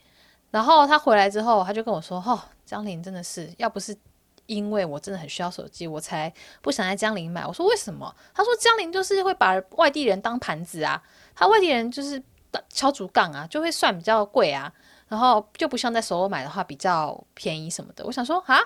[0.51, 3.97] 然后他回来之后，他就跟我说：“哦，江陵真的是，要不是
[4.45, 11.01] 因为我真的很需要手机，我才不想在江陵买。”我说：“为什么？”他说：“江陵就是会把外地人当盘子啊，
[11.33, 12.21] 他外地人就是
[12.69, 14.71] 敲竹杠啊，就会算比较贵啊，
[15.07, 18.59] 然后就不像在首尔买的话比较便宜什么的。”我想说：“啊，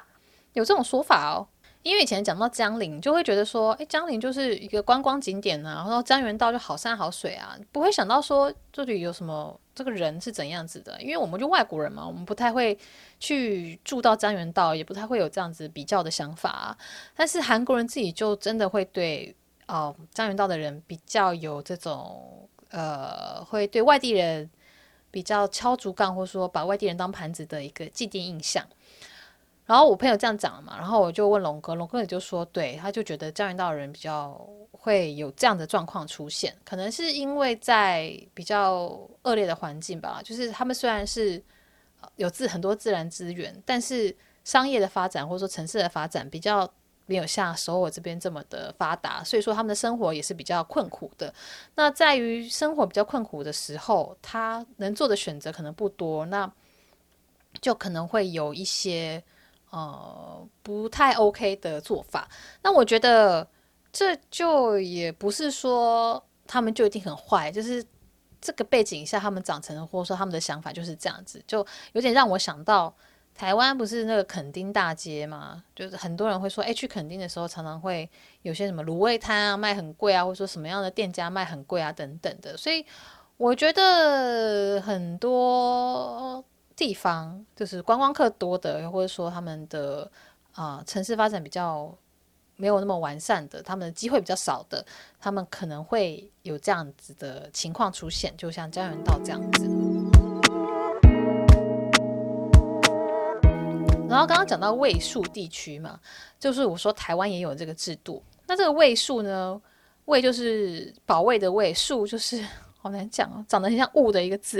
[0.53, 1.47] 有这种说法哦。”
[1.83, 11.01] 因为以前讲到江陵，就会觉得说，诶，江陵就是一个观光景点啊，然后江原道就好山好水啊，不会想到说这里有什么这个人是怎样子的。
[11.01, 12.77] 因为我们就外国人嘛，我们不太会
[13.19, 16.77] 去住到江原道，也不太会有这样子比较的想法啊。
[17.15, 19.35] 但是韩国人自己就真的会对
[19.67, 24.49] 哦江原道的人比较有这种呃，会对外地人
[25.09, 28.65] 比较敲竹杠，或者说把外地人当盘子的一个既定印象。
[29.65, 41.41] 然后我朋友这样讲了嘛，然后我就问龙哥，龙哥也就说，对，他就觉得江原道的人比较会有这样的状况出现，可能是因为在比较恶劣的环境吧，就是他们虽然是
[42.17, 46.69] 有自很多自然资源，但是商业的发展或者说城市的发展比较
[47.05, 51.33] 没有像首尔这边这么的发达，所以说他们的生活也是比较困苦的。
[51.75, 56.51] 那在于生活比较困苦的时候，他能做的选择可能不多，那
[57.61, 59.23] 就可能会有一些。
[59.71, 62.29] 呃，不太 OK 的做法。
[62.61, 63.47] 那我觉得
[63.91, 67.83] 这就也不是说他们就一定很坏，就是
[68.39, 72.93] 这个背景下他们长成，或者说他们的想法就是这样子，就有点让我想到
[73.33, 75.63] 台湾不是那个垦丁大街吗？
[75.73, 78.09] 就是很多人会说，哎，去垦丁的时候常常会
[78.41, 82.57] 有些什么卤味摊啊卖很贵啊，或者说什么样的店家卖很贵啊等等的。
[82.57, 82.85] 所以
[83.37, 86.43] 我觉得很多。
[86.81, 90.11] 地方就是观光客多的，或者说他们的
[90.53, 91.95] 啊、城市发展比较
[92.55, 94.83] 没有那么完善的，他们的机会比较少的，
[95.19, 99.69] 他们可能会有这样子的情况出现，就像江原道这样子。
[104.09, 105.99] 然后刚刚讲到卫戍地区嘛，
[106.39, 108.23] 就是我说台湾也有这个制度。
[108.47, 109.61] 那这个卫戍呢，
[110.05, 112.43] 卫就是保卫的卫，戍就是
[112.79, 114.59] 好难讲哦，长得很像雾的一个字。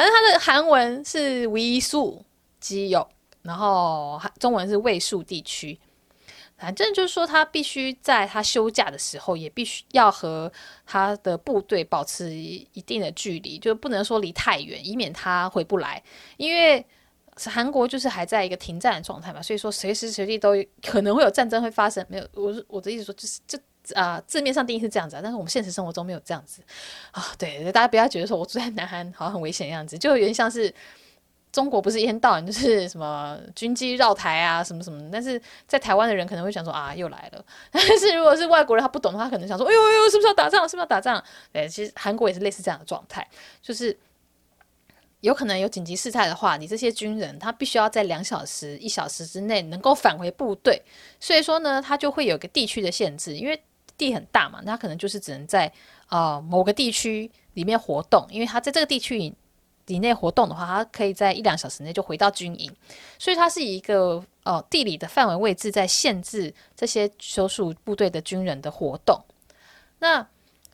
[0.00, 2.22] 反正它的韩文是卫戍
[2.58, 3.06] 基友，
[3.42, 5.78] 然后中文是卫戍地区。
[6.56, 10.50] 反正就是说，他必须在他休假的时候，也必须要和
[10.86, 16.02] 他的部队保持一定的距离，就不能说离太远，以免他回不来。
[16.38, 16.82] 因为
[17.36, 22.02] 韩国就是还在一个停战的状态嘛，所以说随时随地都可能会有战争会发生。
[22.08, 23.58] 没有，我我的意思说，就是这。
[23.94, 26.62] 啊、字面上定义是这样子啊，但是我们现实生活中没有这样子
[27.12, 27.26] 啊。
[27.38, 30.72] 对，大家不要觉得说我住在南韩好像很危险的样子，就有点像是
[31.52, 35.02] 中国不是一天到晚就是 什么军机绕台啊，什么什么。
[35.10, 37.44] 但是在台湾的人可能会想说啊，又来了。
[37.72, 40.68] 但是如果是外国人，他不懂的话，可能想说，哎呦哎呦，是不是要打仗？
[40.68, 41.22] 是不是要打仗？
[41.52, 43.26] 对，其实韩国也是类似这样的状态，
[43.60, 43.98] 就是
[45.22, 50.80] 有可能有紧急事态的话，你这些军人他必须要在两小时、一小时之内能够返回部队。
[51.18, 53.60] 所以说呢，他就会有个地区的限制，因为。
[54.08, 55.70] 地很大嘛，那可能就是只能在
[56.08, 59.32] 呃某个地区里面活动，因为他在这个地区
[59.86, 62.72] 以内活动的话，他可以在一两小时内就回到军营，
[63.18, 69.20] 所以它是一个呃地理的范围位置在限制这些所属部队的军人的活动。
[69.98, 70.26] 那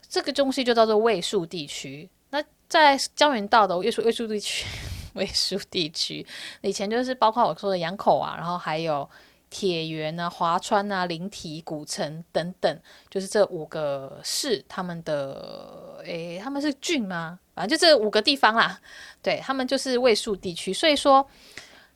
[0.09, 2.09] 这个东西就叫做卫戍地区。
[2.31, 4.67] 那在江原道的卫戍卫戍地区，
[5.15, 6.25] 卫戍地区
[6.61, 9.09] 以前就是包括我说的洋口啊，然后还有。
[9.48, 17.38] 铁原啊、华川啊、灵体、古城等等，就是这五个市，他们的诶，他们是郡吗？
[17.54, 18.78] 反正就这五个地方啦。
[19.22, 21.26] 对，他们就是卫戍地区，所以说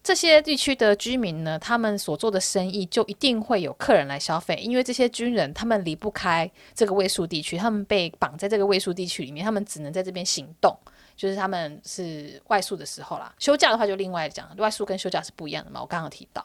[0.02, 10.74] 这些地区的居民呢，他们所做的生意就一定会有客人来消费，因为这些军人他们离不开这个卫戍地区，他们被绑在这个卫戍地区里面，他们只能在这边行动，
[11.14, 13.34] 就是他们是外宿的时候啦。
[13.38, 15.80] 休假的话就另外讲，外宿跟休假是不一样的嘛。
[15.82, 16.44] 我刚刚提到。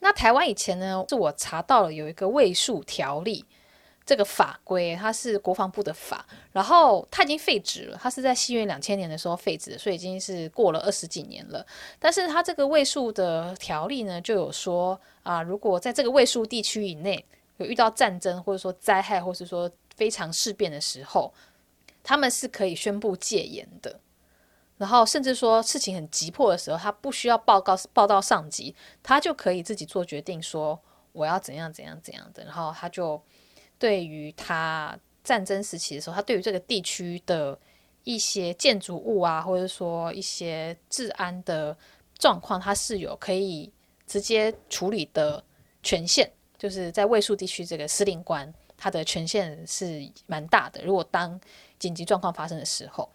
[0.00, 3.44] 那台湾以前呢，是我查到了有一个卫戍条例，
[4.04, 11.66] 这个法规它是国防部的法，然后它已经废止了，它是在西元两千年的时候废止的，所以已经是过了二十几年了。
[11.98, 17.24] 但是它这个卫戍的条例呢，就有说啊，如果在这个卫戍地区以内
[17.56, 21.32] 有遇到战争或者说灾害，或是说非常事变的时候，
[22.04, 23.98] 他们是可以宣布戒严的。
[24.78, 30.78] 然后甚至说事情很急迫的时候，他不需要报告报到上级，他就可以自己做决定，说
[31.12, 32.44] 我要怎样怎样怎样的。
[32.44, 33.18] 然后他就
[33.78, 37.58] 对于他战争时期的时候，他对于这个地区的
[38.04, 41.74] 一些建筑物啊，或者说一些治安的
[42.18, 43.72] 状况，他是有可以
[44.06, 45.42] 直接处理的
[45.82, 46.30] 权限。
[46.58, 50.84] 就是在卫戍地区，这个司令官他的权限是蛮大的。
[50.84, 51.40] 如果当
[51.78, 53.10] 紧急状况发生的时候。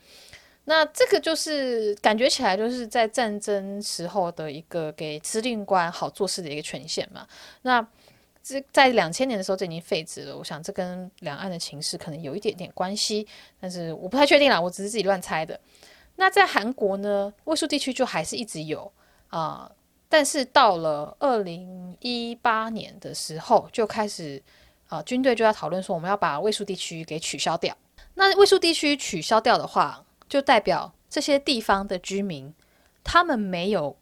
[0.65, 7.28] 那这个就是感觉起来就是在战争时候的一个给司令官好做事的一个权限嘛。
[7.64, 7.86] 那
[8.43, 13.28] 这在两千年的时候就已经废止了，我想这跟两岸的情势可能有一点点关系，
[13.59, 15.59] 但是我不太确定啦，我只是自己乱猜的。
[16.16, 18.91] 那在韩国呢，卫戍地区就还是一直有
[19.30, 19.72] 啊、
[20.09, 24.41] 但是到了二零一八年的时候就开始
[24.88, 27.76] 啊、军队就要讨论说我们要把卫戍地区给取消掉。
[28.16, 32.53] 那卫戍地区取消掉的话，就代表这些地方的居民，
[33.03, 33.97] 他们没有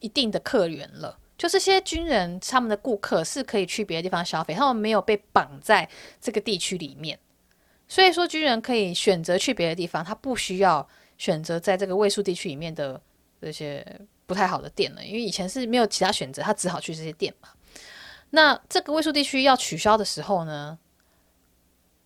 [0.00, 1.18] 一定的客源了。
[1.38, 5.88] 就这些军人，他们的顾客是可以去别的地方消费，他们没有被绑在
[6.20, 7.18] 这个地区里面。
[7.88, 10.86] 所以说军人可以选择去别的地方，他不需要
[11.16, 13.00] 选择在这个卫戍地区里面的
[13.40, 13.82] 这些
[14.26, 17.48] 不太好的店了，因为以前是没有其他选择，他只好去这些店嘛。
[18.28, 20.78] 那这个卫戍地区要取消的时候呢，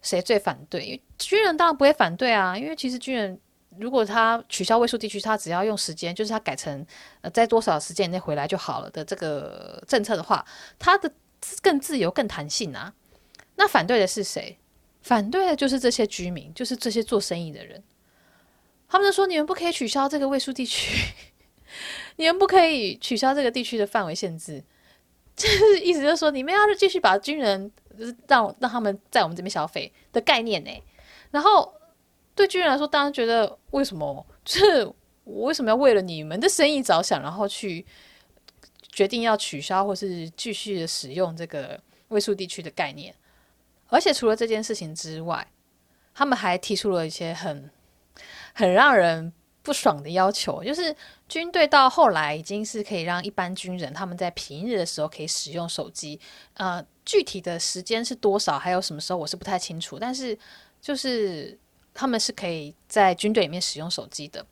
[0.01, 0.85] 谁最反对？
[0.85, 3.39] 因为军人当然不会反对啊，因为其实军人
[3.77, 6.87] 如果他取消卫戍地区，他只要用时间，就是他改成
[7.21, 10.45] 呃在多少时间内回来就好了的这个政策的话，
[10.79, 11.13] 他的
[11.63, 12.93] 更自由、更弹性啊。
[13.57, 14.59] 那反对的是谁？
[15.03, 17.83] 反对的就是这些居民，就是这些做生意的人。
[18.89, 20.97] 他们就说：“你们不可以取消这个卫戍地区，
[22.17, 24.65] 你们不可以取消这个地区的范围限制。”
[25.37, 27.71] 就是意思就是说，你们要是继续把军人
[28.27, 30.71] 让让他们在我们这边消费的概念呢？
[31.31, 31.73] 然后
[32.39, 34.27] 对军人来说，当然觉得为什么？
[34.45, 34.87] 就是
[35.25, 37.85] 我为什么要为了你们的生意着想，然后去
[38.89, 41.79] 决定要取消或是继续的使用这个
[42.09, 43.15] 卫戍地区的概念？
[43.89, 45.47] 而且除了这件事情之外，
[46.15, 47.71] 他们还提出了一些很
[48.55, 49.33] 很让人。
[49.61, 50.97] 不爽的要求就是，
[51.29, 56.19] 军队到后来已经是可以让一般军人他们在平日的时候可以使用手机。
[56.55, 59.99] 呃，具体的时间是多少，还有什么时候我是不太清楚。
[59.99, 60.39] 但是
[60.81, 61.59] 就是
[61.99, 64.47] 他们是可以在军队里面使用手机的。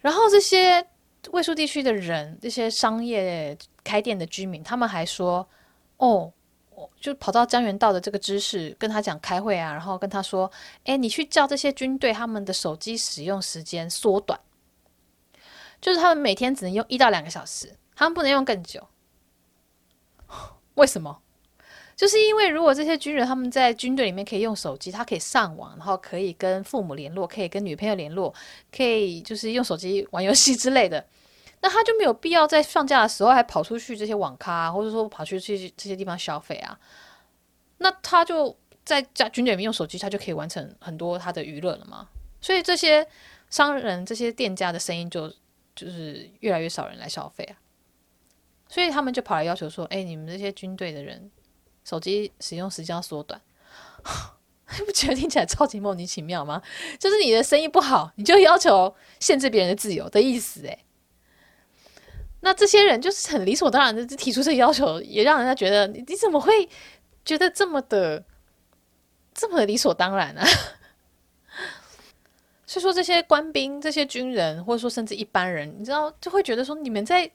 [0.00, 0.86] 然后这些
[1.32, 5.48] 卫戍地区的人，这些商业开店的居民，他们还说
[5.98, 6.32] ：“哦。”
[7.00, 10.50] 就跑到江原道的这个知识跟他讲开会啊，然后跟他说
[10.84, 14.38] ：“哎，你去叫这些军队他们的手机使用时间缩短，
[15.80, 18.84] 就是他们每天只能用一到两个小时，他们不能用更久。
[20.74, 21.22] 为什么？
[21.96, 28.34] 就是因为如果这些军人他们在军队里面可以用手机，他可以上网，然后可以跟父母联络，可以跟女朋友联络，
[28.76, 31.04] 可以就是用手机玩游戏之类的。”
[31.62, 36.78] 那他就没有必要在放假的时候还跑出去这些网咖，或者说跑去这些这些地方消费啊。
[37.78, 42.06] 那他就在家军队里面用手机，他就可以完成很多他的娱乐了嘛。
[42.42, 43.06] 所以这些
[43.48, 45.26] 商人、这些店家的生意就
[45.74, 47.56] 就是越来越少人来消费啊。
[48.68, 51.30] 所以他们就跑来要求说：“哎，你们这些军队的人，
[51.84, 53.40] 手机使用时间要缩短。
[54.78, 56.60] ”你不觉得听起来超级莫名其妙吗？
[56.98, 60.84] 就是你的生意不好，你就要求限制别人的自由的意思诶。
[62.40, 66.68] 那这些人就是很理所当然的提出这要求，也让人家觉得你你怎么会
[67.24, 68.24] 觉得这么的
[69.34, 70.48] 这么理所当然呢、啊？
[72.66, 77.30] 所以说这些官兵、这些军人，或者说甚至一般人，你知道就会觉得说你们在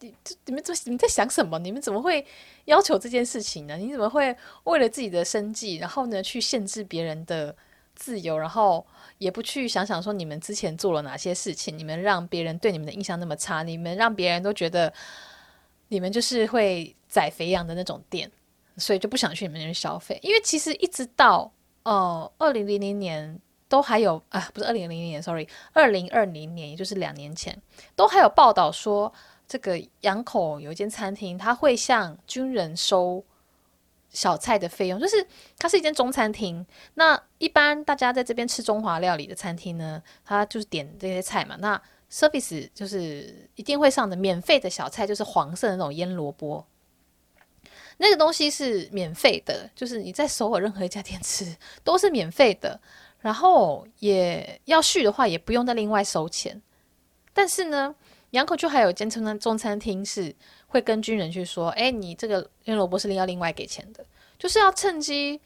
[0.00, 0.14] 你
[0.46, 1.58] 你们在你们在想什么？
[1.58, 2.26] 你们怎么会
[2.66, 3.76] 要求这件事情呢？
[3.76, 7.54] 你怎么会为了自己的生计，然后呢去限制别人的
[7.94, 8.86] 自由，然后？
[9.18, 14.92] 也不去想想说你们之前做了哪些事情，你们让别人对你们的印象那么差，你们让别人都觉得
[15.88, 18.30] 你们就是会宰肥羊的那种店，
[18.76, 20.18] 所以就不想去你们那边消费。
[20.22, 21.50] 因为其实一直到
[21.84, 27.58] 哦二零零零年都还有啊，不是二零零零年，sorry，二零二零年，也就是两年前，
[27.94, 29.10] 都还有报道说
[29.48, 33.24] 这个洋口有一间餐厅，他会向军人收。
[34.08, 35.26] 小菜的费用，就是
[35.58, 36.64] 它是一间中餐厅。
[36.94, 41.54] 那一般大家在这边吃中华料理的餐厅呢，他就是点这些菜嘛。
[41.58, 41.78] 那
[42.10, 46.64] service 就是一定会上的免费的小菜，就是黄色的那种腌萝卜。
[47.98, 52.80] 那个东西是免费的，就是你在首尔任何一家店吃都是免费的。
[53.20, 56.62] 然后也要续的话，也不用再另外收钱。
[57.34, 57.94] 但是呢，
[58.30, 60.34] 羊口就还有一间中餐中餐厅是。
[60.68, 64.04] 会跟军人去说：“哎，你这个腌萝卜是另要另外给钱的，
[64.36, 65.40] 就是要趁机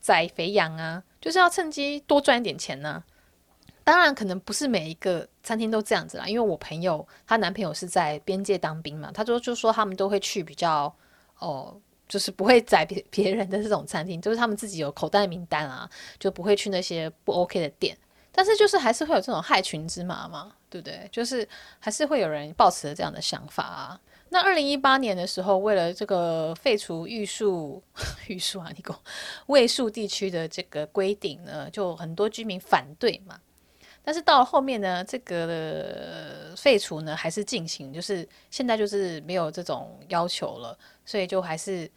[0.00, 3.02] 宰肥羊啊，就是要趁机多赚一点钱呢、
[3.82, 10.94] 当然，可能不是每一个餐厅都这样子啦，因为我朋友她男朋友是在边界当兵嘛，他就就说他们都会去比较
[11.38, 11.74] 哦，
[12.06, 17.96] 就是不会宰别别人的这种餐厅，就是他们自己有口袋名单啊，就不会去那些不 OK 的店。
[18.36, 21.08] 但是就是还是会有这种害群之马嘛，对不对？
[21.10, 27.82] 就是还是会有人抱持这样的想法啊。”那二零一八年的时候，为了这个废除玉树
[28.28, 29.00] 玉树啊，你讲
[29.46, 33.40] 卫戍地区的这个规定呢，就很多居民反对嘛。
[34.04, 41.90] 但是到了后面呢，这个废除呢还是进行，就是现在就是没有这种要求了，所以就还是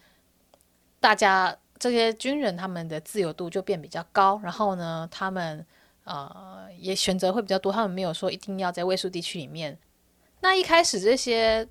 [0.98, 5.64] 大家这些军人他们的自由度就变比较高，然后呢，他们
[6.10, 9.78] 呃也选择会比较多，他们没有说一定要在卫戍地区里面。
[10.40, 11.66] 那一开始这些。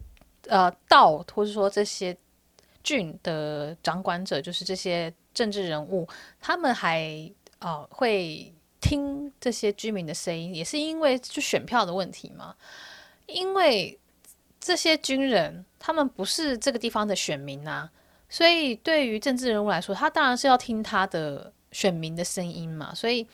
[0.47, 2.15] 呃，道或者说这些
[2.81, 6.07] 郡的掌管者，就是这些政治人物，
[6.39, 7.29] 他们还
[7.59, 12.55] 呃会听这些居民的声音，也是因为就选票的问题嘛。
[13.27, 13.99] 因为
[14.61, 17.91] 这些军人他们不是这个地方的选民啊，
[18.29, 23.27] 所以对于政治人物来说，他当然是要听他的选民的声音嘛，所以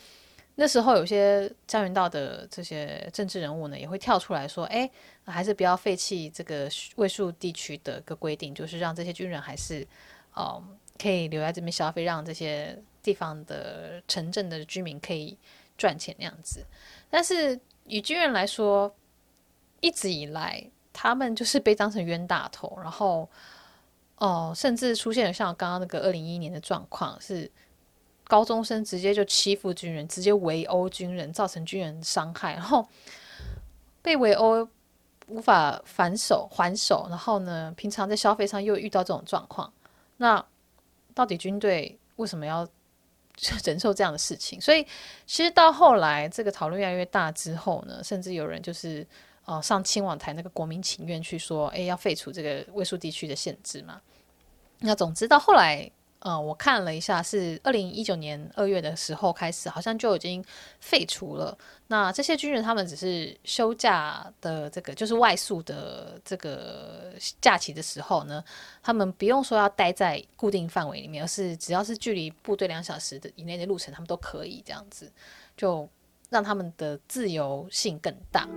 [0.57, 4.89] 那时候有些江原道的这些政治人物呢，也会跳出来说：“哎，
[5.25, 9.85] 还是不要废弃这个卫戍地区的个规定，就是让这些军人还是
[10.33, 10.63] 哦、呃、
[10.97, 15.37] 可以留在这边消费，让这些地方的城镇的居民可以
[15.77, 16.65] 赚钱那样子。”
[17.11, 18.95] 但是以军人来说，
[19.81, 23.29] 一直以来他们就是被当成冤大头，然后
[24.17, 27.51] 哦、甚至出现了像刚刚那个二零一一年的状况是。
[28.27, 32.87] 高中生直接就欺负军人，直接围殴军人，造成军人伤害，然后
[34.01, 34.67] 被围殴
[35.27, 39.71] 无法反手还手，然后呢，平常在消费上又遇到这种状况，
[40.17, 40.43] 那
[41.13, 42.67] 到底军队为什么要
[43.63, 44.59] 忍受这样的事情？
[44.59, 44.83] 所以
[45.27, 49.05] 其实到后来这个讨论越来越大之后呢，甚至有人就是
[49.45, 54.01] 呃上青网台那个国民请愿去说，哎，要废除这个卫戍地区的限制嘛。
[54.79, 55.91] 那总之到后来。
[56.27, 60.43] 嗯，我看了一下，是二零一九年二月的时候开始，好像就已经
[60.79, 61.55] 废除了。
[61.85, 68.43] 那这些军人他们只是休假的这个，就是外宿的这个假期的时候呢，
[68.81, 75.11] 他们不用说要待在固定范围里面，而是只要是距离部队两小时的以内的路程，他们都可以这样子，
[75.55, 75.87] 就
[76.31, 78.49] 让他们的自由性更大。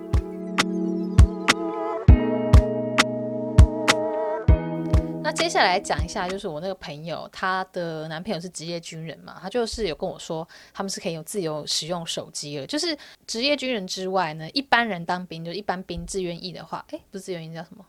[5.29, 12.67] 那接下来讲一下，就是我那个朋友，她的男朋友是职业军人嘛，他就是有跟我说，他们是可以有自由使用手机的。
[12.67, 17.85] 就是职业军人之外呢，一般人当兵，就一般兵自愿役的话，诶，不是自愿役叫什么？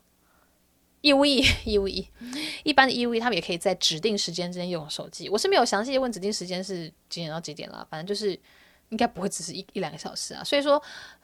[1.00, 2.06] 义务役，义务役，
[2.64, 5.30] 一般的义务役，他们也可以在指定时间之间用手机。
[5.30, 8.38] 我是没有详细问指定时间是几点到几点啦，反正就是
[8.90, 10.44] 应该不会只是一一两个小时啊。
[10.44, 10.82] 所以说，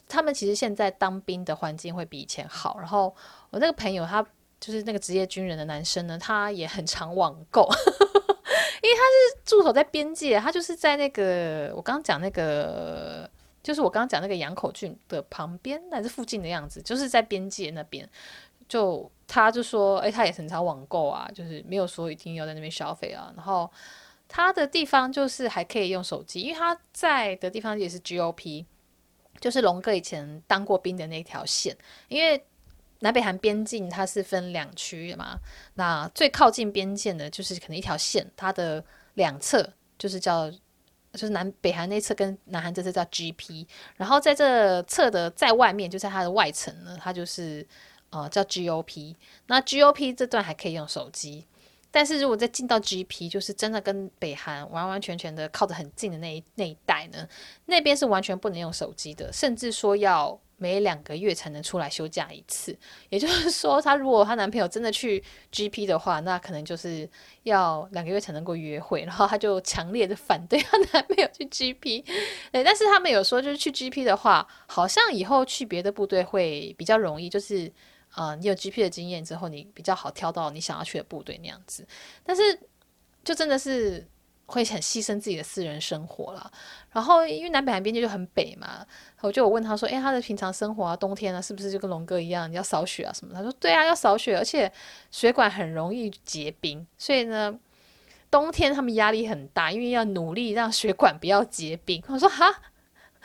[0.07, 2.78] 他们其实现在当兵的环境会比以前好。
[2.80, 3.13] 然后
[3.49, 4.26] 我那个朋友他。
[4.60, 7.62] 就是那个职业军人的男生呢，他也很常网购，
[8.82, 13.30] 因为他是驻守在边界，他就是在那个我刚刚讲那个，
[13.62, 18.10] 就是我刚刚讲那个羊口郡的旁边还是附近的样子，就是在边界那边。
[18.68, 23.32] 就他就说，哎，他也很常网购啊，就是没有说一定要在那边消费啊。
[23.36, 23.72] 然后
[24.28, 28.66] 他的地方就是还可以用手机，因为他在的地方也是 GOP，
[29.39, 31.78] 就是龙哥以前当过兵的那条线，
[32.08, 32.43] 因为。
[33.06, 35.39] 南北韩边境它是分两区的嘛，
[35.76, 38.84] 那最靠近边界的就是可能一条线，它的
[39.14, 40.49] 两侧就是叫
[41.14, 47.64] 就是南北韩那侧跟南韩这侧叫 GP，然后在这侧的在外面就在它的外层呢，它就是
[48.10, 51.45] 呃叫 GOP，那 GOP 这段还可以用手机，
[51.91, 57.30] 但是如果再进到 GP，就是真的跟北韩完完全全的靠得很近的那一那一带呢，
[57.68, 60.39] 那边是完全不能用手机的，甚至说要。
[60.58, 62.78] 每两个月才能出来休假一次，
[63.10, 67.10] 也就是说，她如果她男朋友真的去 GP 的话，那可能就是
[67.43, 69.03] 要两个月才能够约会。
[69.03, 72.03] 然后她就强烈的反对她男朋友去 GP。
[72.53, 77.72] 对，但是他们有说，就是去 GP 的话，好像以后去别的部队会比较容易，就是
[78.16, 81.86] 呃，你有 GP 的经验之后，你比较好挑到你想要去的部队那样子。
[82.24, 82.60] 但是
[83.24, 84.08] 就真的是。
[84.48, 86.52] 会很牺牲自己的私人生活了，
[86.91, 88.86] 然后因为南北韩边界就很北嘛，
[89.22, 94.72] 我就有问他说：“诶，他的平常生活啊，冬天啊，是不是就跟龙哥一样，你要扫雪啊什么？”他说：“对啊，要扫雪，而且
[95.12, 97.58] 水管很容易结冰，所以呢，
[98.30, 102.62] 冬天他们压力很大，因为要努力让水管不要结冰。”我说：“哈。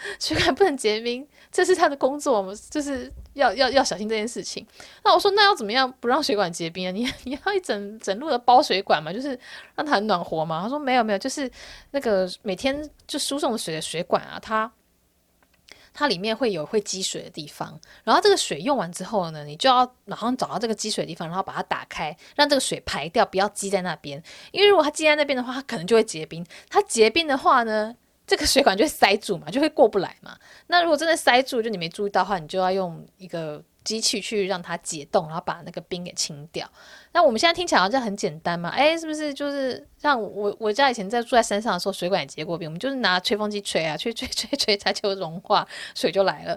[0.18, 4.64] ”水管不能结冰，这是他的工作，我们就是要要要小心这件事情。
[5.04, 6.90] 那我说，那要怎么样不让水管结冰啊？
[6.90, 9.38] 你 你要一整整路的包水管嘛，就是
[9.74, 10.62] 让它很暖和嘛。
[10.62, 11.50] 他说没有没有，就是
[11.90, 14.70] 那个每天就输送水的水管啊，它
[15.92, 24.22] 它里面会有会积水的地方，然后这个水用完之后呢，你就要马上找到这个积水的地方，然后把它打开，让这个水排掉，不要积在那边。
[24.52, 26.46] 因为如果它积在那边的话，它可能就会结冰。
[26.68, 27.96] 它结冰的话呢，
[28.30, 30.38] 这个水管就会塞住嘛，就会过不来嘛。
[30.68, 36.64] 那如果真的塞住，就你没注意到的话，你就要用一个机器去让它解冻，然后把那个冰给清掉。
[37.10, 39.34] 那我们现在听起来好像很简单嘛，哎，是不是？
[39.34, 45.66] 就是像我我家以前在住在山上的时候，水管也结过冰，我们就是拿吹风机吹啊，吹吹吹吹，它就融化，
[45.96, 46.56] 水就来了。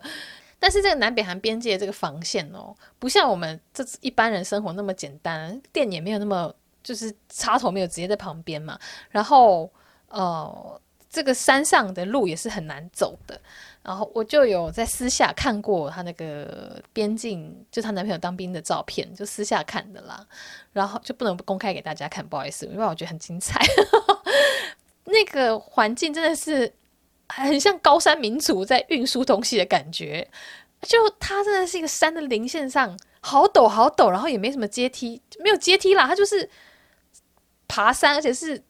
[0.60, 6.54] 但是这个南北韩边界这个防线哦，不像我们这一般人生活那么简单，电也没有那么
[6.84, 8.78] 就是插头没有直接在旁边嘛，
[9.10, 9.68] 然后
[10.10, 10.80] 呃。
[11.14, 13.40] 这个山上的路也是很难走的，
[13.84, 20.26] 然后我就有在私下看过她那个边境，就她男朋友当兵的照片，就私下看的啦，
[20.72, 23.64] 然后就不能公开给大家看，不好意思，因为我觉得很精彩，
[25.06, 26.74] 那个环境真的是
[27.30, 30.28] 很像高山民族在运输东西的感觉，
[30.82, 36.50] 就它真的是一个山的零线上，好陡好陡，然后也没什么阶梯，没有阶梯啦，它就是
[37.68, 38.64] 爬山，而且是。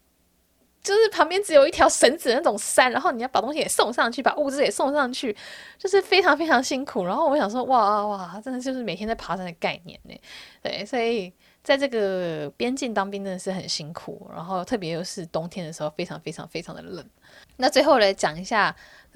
[0.83, 5.35] 就是旁边只有一条绳子那种山，然后你要把东西也送上去，把物资也送上去，
[5.77, 7.05] 就是非常非常辛苦。
[7.05, 10.13] 然后我想说，哇哇，真的就是每天在爬山的概念呢。
[10.61, 11.31] 对，所以
[11.63, 17.05] 在这个边境当兵真的是很辛苦，然后特别又是冬天的时候，非常非常非常的冷。
[17.55, 18.75] 那最后来讲一下。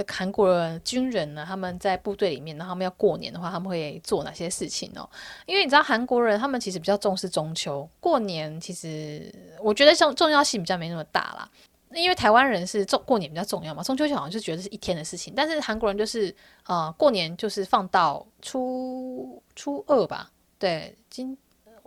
[0.09, 5.09] 韩国的军人呢，他们在部队里面，然后他们要过年的话，他们会做哪些事情哦？
[5.47, 11.49] 因为你知道韩国人他们其实比较重视中秋过年，其实我觉得像重要性比较没那么大啦。
[11.95, 16.31] 因为台湾人是重过年比较重要嘛，中秋就好像就觉得是一天的事情，但是韩国人就是
[16.67, 20.29] 呃过年就是放到初初二吧？
[20.59, 21.35] 对，今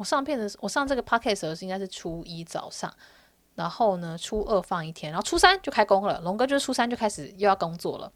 [0.01, 2.91] 我上片的我上这个 podcast 的时候是应该是初一早上。
[3.55, 6.19] 然后呢，初二放一天，然后初三就开工了。
[6.23, 8.11] 龙哥就是初三就开始又要工作了，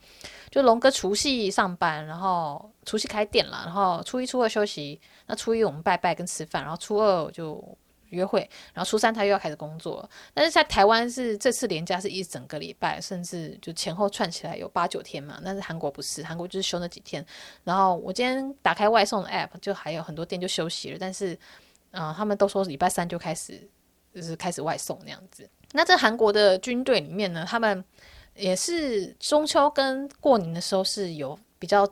[0.51, 4.99] 就龙哥除夕上班，然后除夕开店了，然后初一、初二休息。
[5.27, 7.63] 那初一我们拜拜跟吃饭，然后初二就
[8.09, 10.09] 约会，然后初三他又要开始工作。
[10.33, 15.39] 但是在台湾是这次连假是一整个礼拜，甚至就前后串起来有八九天嘛。
[15.45, 17.23] 但是韩国不是，韩国就是休那几天。
[17.65, 21.39] 然后我今天打开外送的 app，就还有很多店就休息了，但是
[21.95, 23.69] 嗯、他们都说礼拜三就开始。
[24.15, 25.45] 就是开始外送那样子。
[25.73, 27.85] 那在韩国的军队里面呢，他们
[28.37, 31.85] 也是中秋跟过年的时候是有比较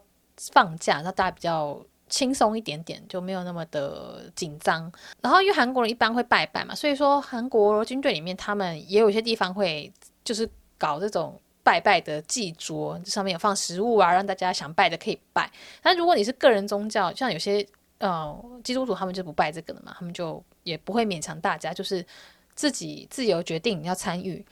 [0.53, 4.89] 放假，那大家比较轻松一点点，就没有那么的紧张。
[5.21, 9.93] 然后因为韩国人一般会拜拜嘛，所以说韩国军队里面他们也有一些地方会
[10.23, 10.49] 就是
[10.79, 15.51] 搞这种拜拜的祭桌，上面有放食物啊，让大家想拜的可以拜。
[15.83, 17.67] 但如果你是个人宗教，像有些
[18.03, 20.45] 呃基督徒他们就不拜这个的嘛，他们就。
[20.65, 22.07] 也不会勉强大家，就是
[22.55, 24.47] 自己自由决定要参与。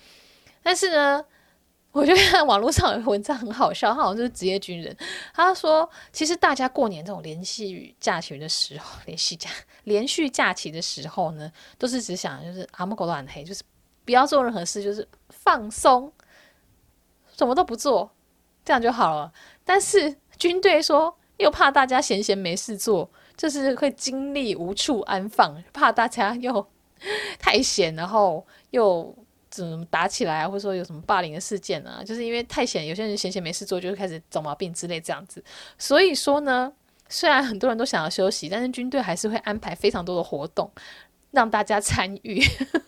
[0.61, 1.25] 但是呢，
[1.93, 4.97] 我觉得 网络上有文章很好笑，他好像就是职业军人。
[5.33, 9.49] 他说，其实大家过年这种连续假期的时候，连续假
[9.85, 13.63] 连续假期的时候呢，都是只想就是阿木狗乱黑，就是
[14.05, 16.13] 不要做任何事，就是放松，
[17.37, 18.11] 什么都不做，
[18.65, 19.33] 这样就好了。
[19.65, 23.09] 但是军队说，又怕大家闲闲没事做。
[23.41, 26.67] 就是会精力无处安放，怕大家又
[27.39, 29.17] 太闲，然后又
[29.49, 32.05] 怎么打起来，或者说有什么霸凌的事件啊？
[32.05, 35.43] 就是因为太闲，有些人闲闲没事做，就会开始找毛病之类这样子。
[35.79, 36.71] 所以说呢，
[37.09, 40.71] 虽然很多人都想要休息，但是军队还是会安排非常多的活动
[41.31, 42.43] 让大家参与，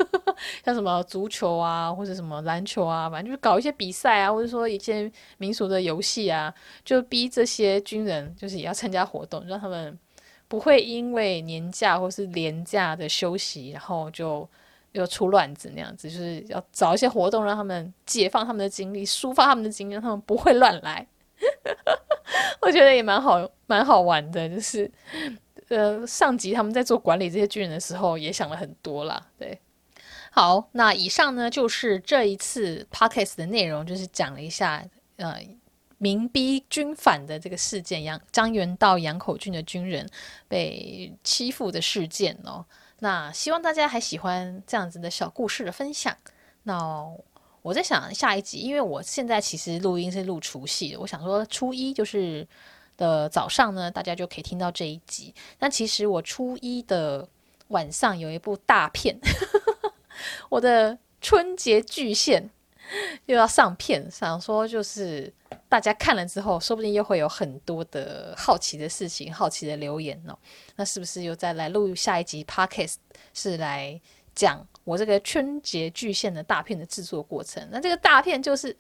[0.63, 6.53] 像什么足球啊，或者什么篮球啊，反正就是搞一些比赛啊，或者说一些民俗的游戏啊，
[6.85, 9.99] 就逼这些军人就是也要参加活动，让他们。
[10.53, 14.47] 不会因为年假或是连假的休息，然后就
[14.93, 21.07] 又出乱子那样子，就是要找一些活动让他们解放他们的精力，抒发他们的精力，让他们不会乱来。
[22.61, 24.47] 我觉得也蛮好，蛮好玩的。
[24.47, 24.91] 就是
[25.69, 29.27] 呃，上级他们在做管理这些军人的时候也想了很多啦。
[29.39, 29.59] 对，
[30.33, 34.85] 好，那以上呢就是这一次 podcast 的内容，就是讲了一下
[35.17, 35.41] 呃。
[36.03, 40.05] 民逼军反的这个事件，杨张元道杨口郡的军人
[40.49, 42.67] 被欺负的事件哦。
[42.99, 46.17] 那希望大家还喜欢这样子的小故事的分享。
[46.65, 47.07] 那
[47.63, 52.45] 我在想下一集，因为我现在其实录音是录除夕的，我想说初一就是
[52.97, 55.33] 的早上呢，大家就可以听到这一集。
[55.57, 57.29] 但其实我初一的
[57.69, 59.17] 晚上有一部大片，
[60.49, 62.51] 我的春节巨献
[63.27, 65.33] 又要上片，想说就是。
[65.69, 70.39] 大家看了之后，说不定又会有很多的好奇的事情、好奇的留言哦。
[70.77, 72.97] 那是不是又再来录下一集 Podcast，
[73.33, 73.99] 是来
[74.35, 77.67] 讲我这个春节巨献的大片的制作过程？
[77.71, 78.75] 那这个大片就是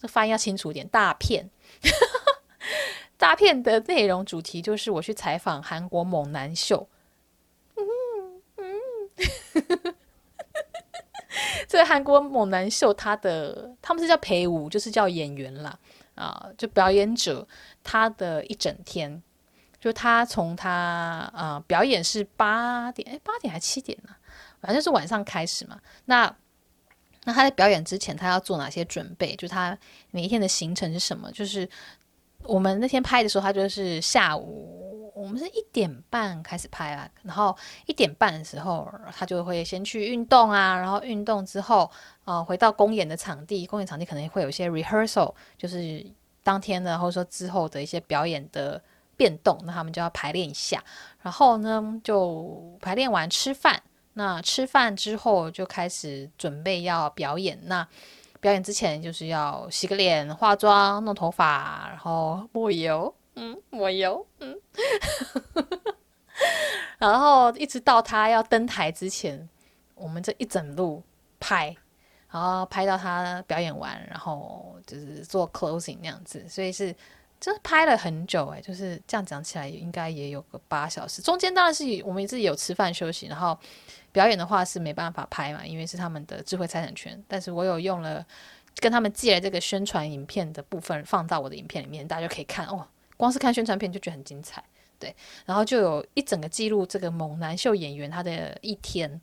[0.00, 1.48] 这发音要清楚一点，大片。
[3.16, 6.88] 大片的内容主题就是我去采访韩国猛男秀。
[7.76, 7.84] 嗯
[8.56, 9.94] 嗯，
[11.70, 15.78] 这个韩国猛男秀，他的他们是叫陪舞，就是叫演员啦。
[16.16, 17.46] 啊，就表演者
[17.84, 19.22] 他的一整天，
[19.78, 20.68] 就他从他
[21.32, 24.10] 啊、表演是八点，哎，八点还七点呢？
[24.60, 25.80] 反正是晚上开始嘛。
[26.06, 26.34] 那
[27.22, 29.36] 那他在表演之前，他要做哪些准备？
[29.36, 29.78] 就他
[30.10, 31.30] 每一天的行程是什么？
[31.30, 31.66] 就是
[32.44, 41.90] 我们那天拍的时候，他就是下午，我们是一点半开始拍啊，然后一点半的时候，他就会先去运动啊，然后运动之后。
[42.26, 46.06] 呃，回到公演的场地，公演场地可能会有一些 rehearsal，就是
[46.44, 48.80] 当天的或者说之后的一些表演的
[49.16, 50.84] 变动，那他们就要排练一下。
[51.22, 53.82] 然后呢，就排练完吃饭，
[54.12, 57.58] 那吃饭之后就开始准备要表演。
[57.64, 57.88] 那
[58.40, 64.56] 表演之前就是要洗个脸、化妆、弄头发，然后抹油，嗯，抹油，嗯，
[66.98, 69.48] 然后一直到他要登台之前，
[69.94, 71.02] 我们这一整路
[71.38, 71.76] 拍。
[72.32, 76.94] 然后拍到他表演完，然后就是做 closing 那样子，所以是
[77.40, 81.20] 就是拍了很久诶，就是这样讲起来应该也有个八小时。
[81.20, 83.58] 中间当然是我们自己有吃饭休息，然后
[84.12, 87.22] 表演的话是没办法拍嘛，因为是他们的智慧财产权。
[87.28, 88.24] 但是我有用了
[88.76, 92.86] 跟他们借了这个宣传影片的部分放到我的影片里面，大家就可以看哦。
[93.16, 94.64] 光是看宣传片就觉得很精彩，
[94.98, 99.20] 对，然后就有一整个记录这个猛男秀演员他的一天，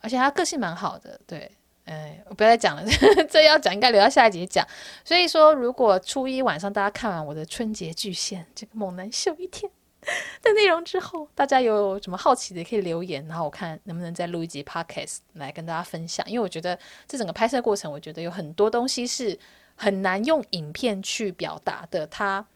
[0.00, 1.50] 而且他个性蛮好的，对。
[1.86, 2.82] 哎，我不要再讲了，
[3.28, 4.66] 这要讲应该留到下一集讲。
[5.04, 9.70] 所以说，如果初一晚上大家看完我的春节巨献这个猛男秀一天
[10.42, 16.24] 的内容之后，大家有什么好奇的可以留言，然后我看能不能再录一集 podcast 来跟大家分享。
[16.28, 16.78] 因为我觉得
[17.08, 19.38] 这整个拍摄过程，我觉得有很多东西是
[19.74, 22.06] 很难用影片去表达的。
[22.06, 22.46] 它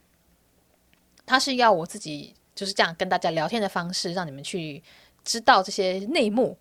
[1.26, 4.82] 它是要我自己就是这样跟大家聊天的方式，让你们去
[5.24, 6.56] 知道这些内幕。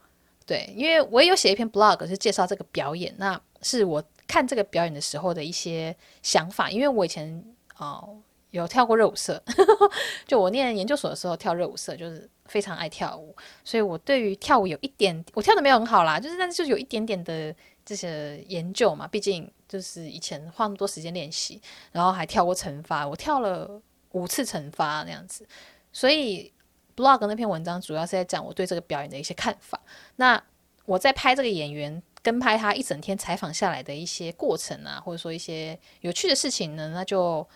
[0.46, 6.72] 对，因为我也有写一篇 blog 是介绍这个表演，那是我看这个表演的时候的一些想法。
[6.72, 7.44] 因为我以前
[7.78, 8.18] 哦
[8.52, 9.42] 有跳过热舞社，
[10.28, 23.82] 就我念研究所的时候跳热舞社，就是非常爱跳舞，所以我对于跳舞有一点，我跳的没有很好啦，就是但是就有一点点的这些研究嘛，毕竟就是以前花那么多时间练习，然后还跳过惩罚，我跳了
[24.12, 25.48] 五次惩罚那样子，
[25.92, 26.54] 所以。
[26.98, 29.80] blog 那篇文章主要是在讲我对这个表演的一些看法。
[30.16, 30.44] 那
[30.86, 37.48] 我在拍这个演员，跟拍他一整天采访下来的一些过程啊，或者说一些有趣的事情呢，那就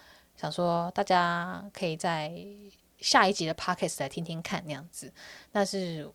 [0.42, 2.34] 想说大家可以在
[3.00, 5.14] 下一集的 podcast 来听听看那样子。
[5.52, 6.12] 但是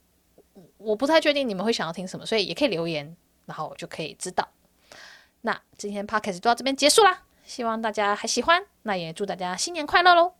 [0.78, 4.48] 我不太确定你们会想要听什么，所以也可以留言，然后我就可以知道。
[5.42, 8.60] 那今天 podcast 就到这边结束啦，希望大家还喜欢。
[8.82, 10.32] 那也祝大家新年快乐喽，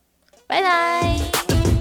[0.48, 1.75] 拜拜。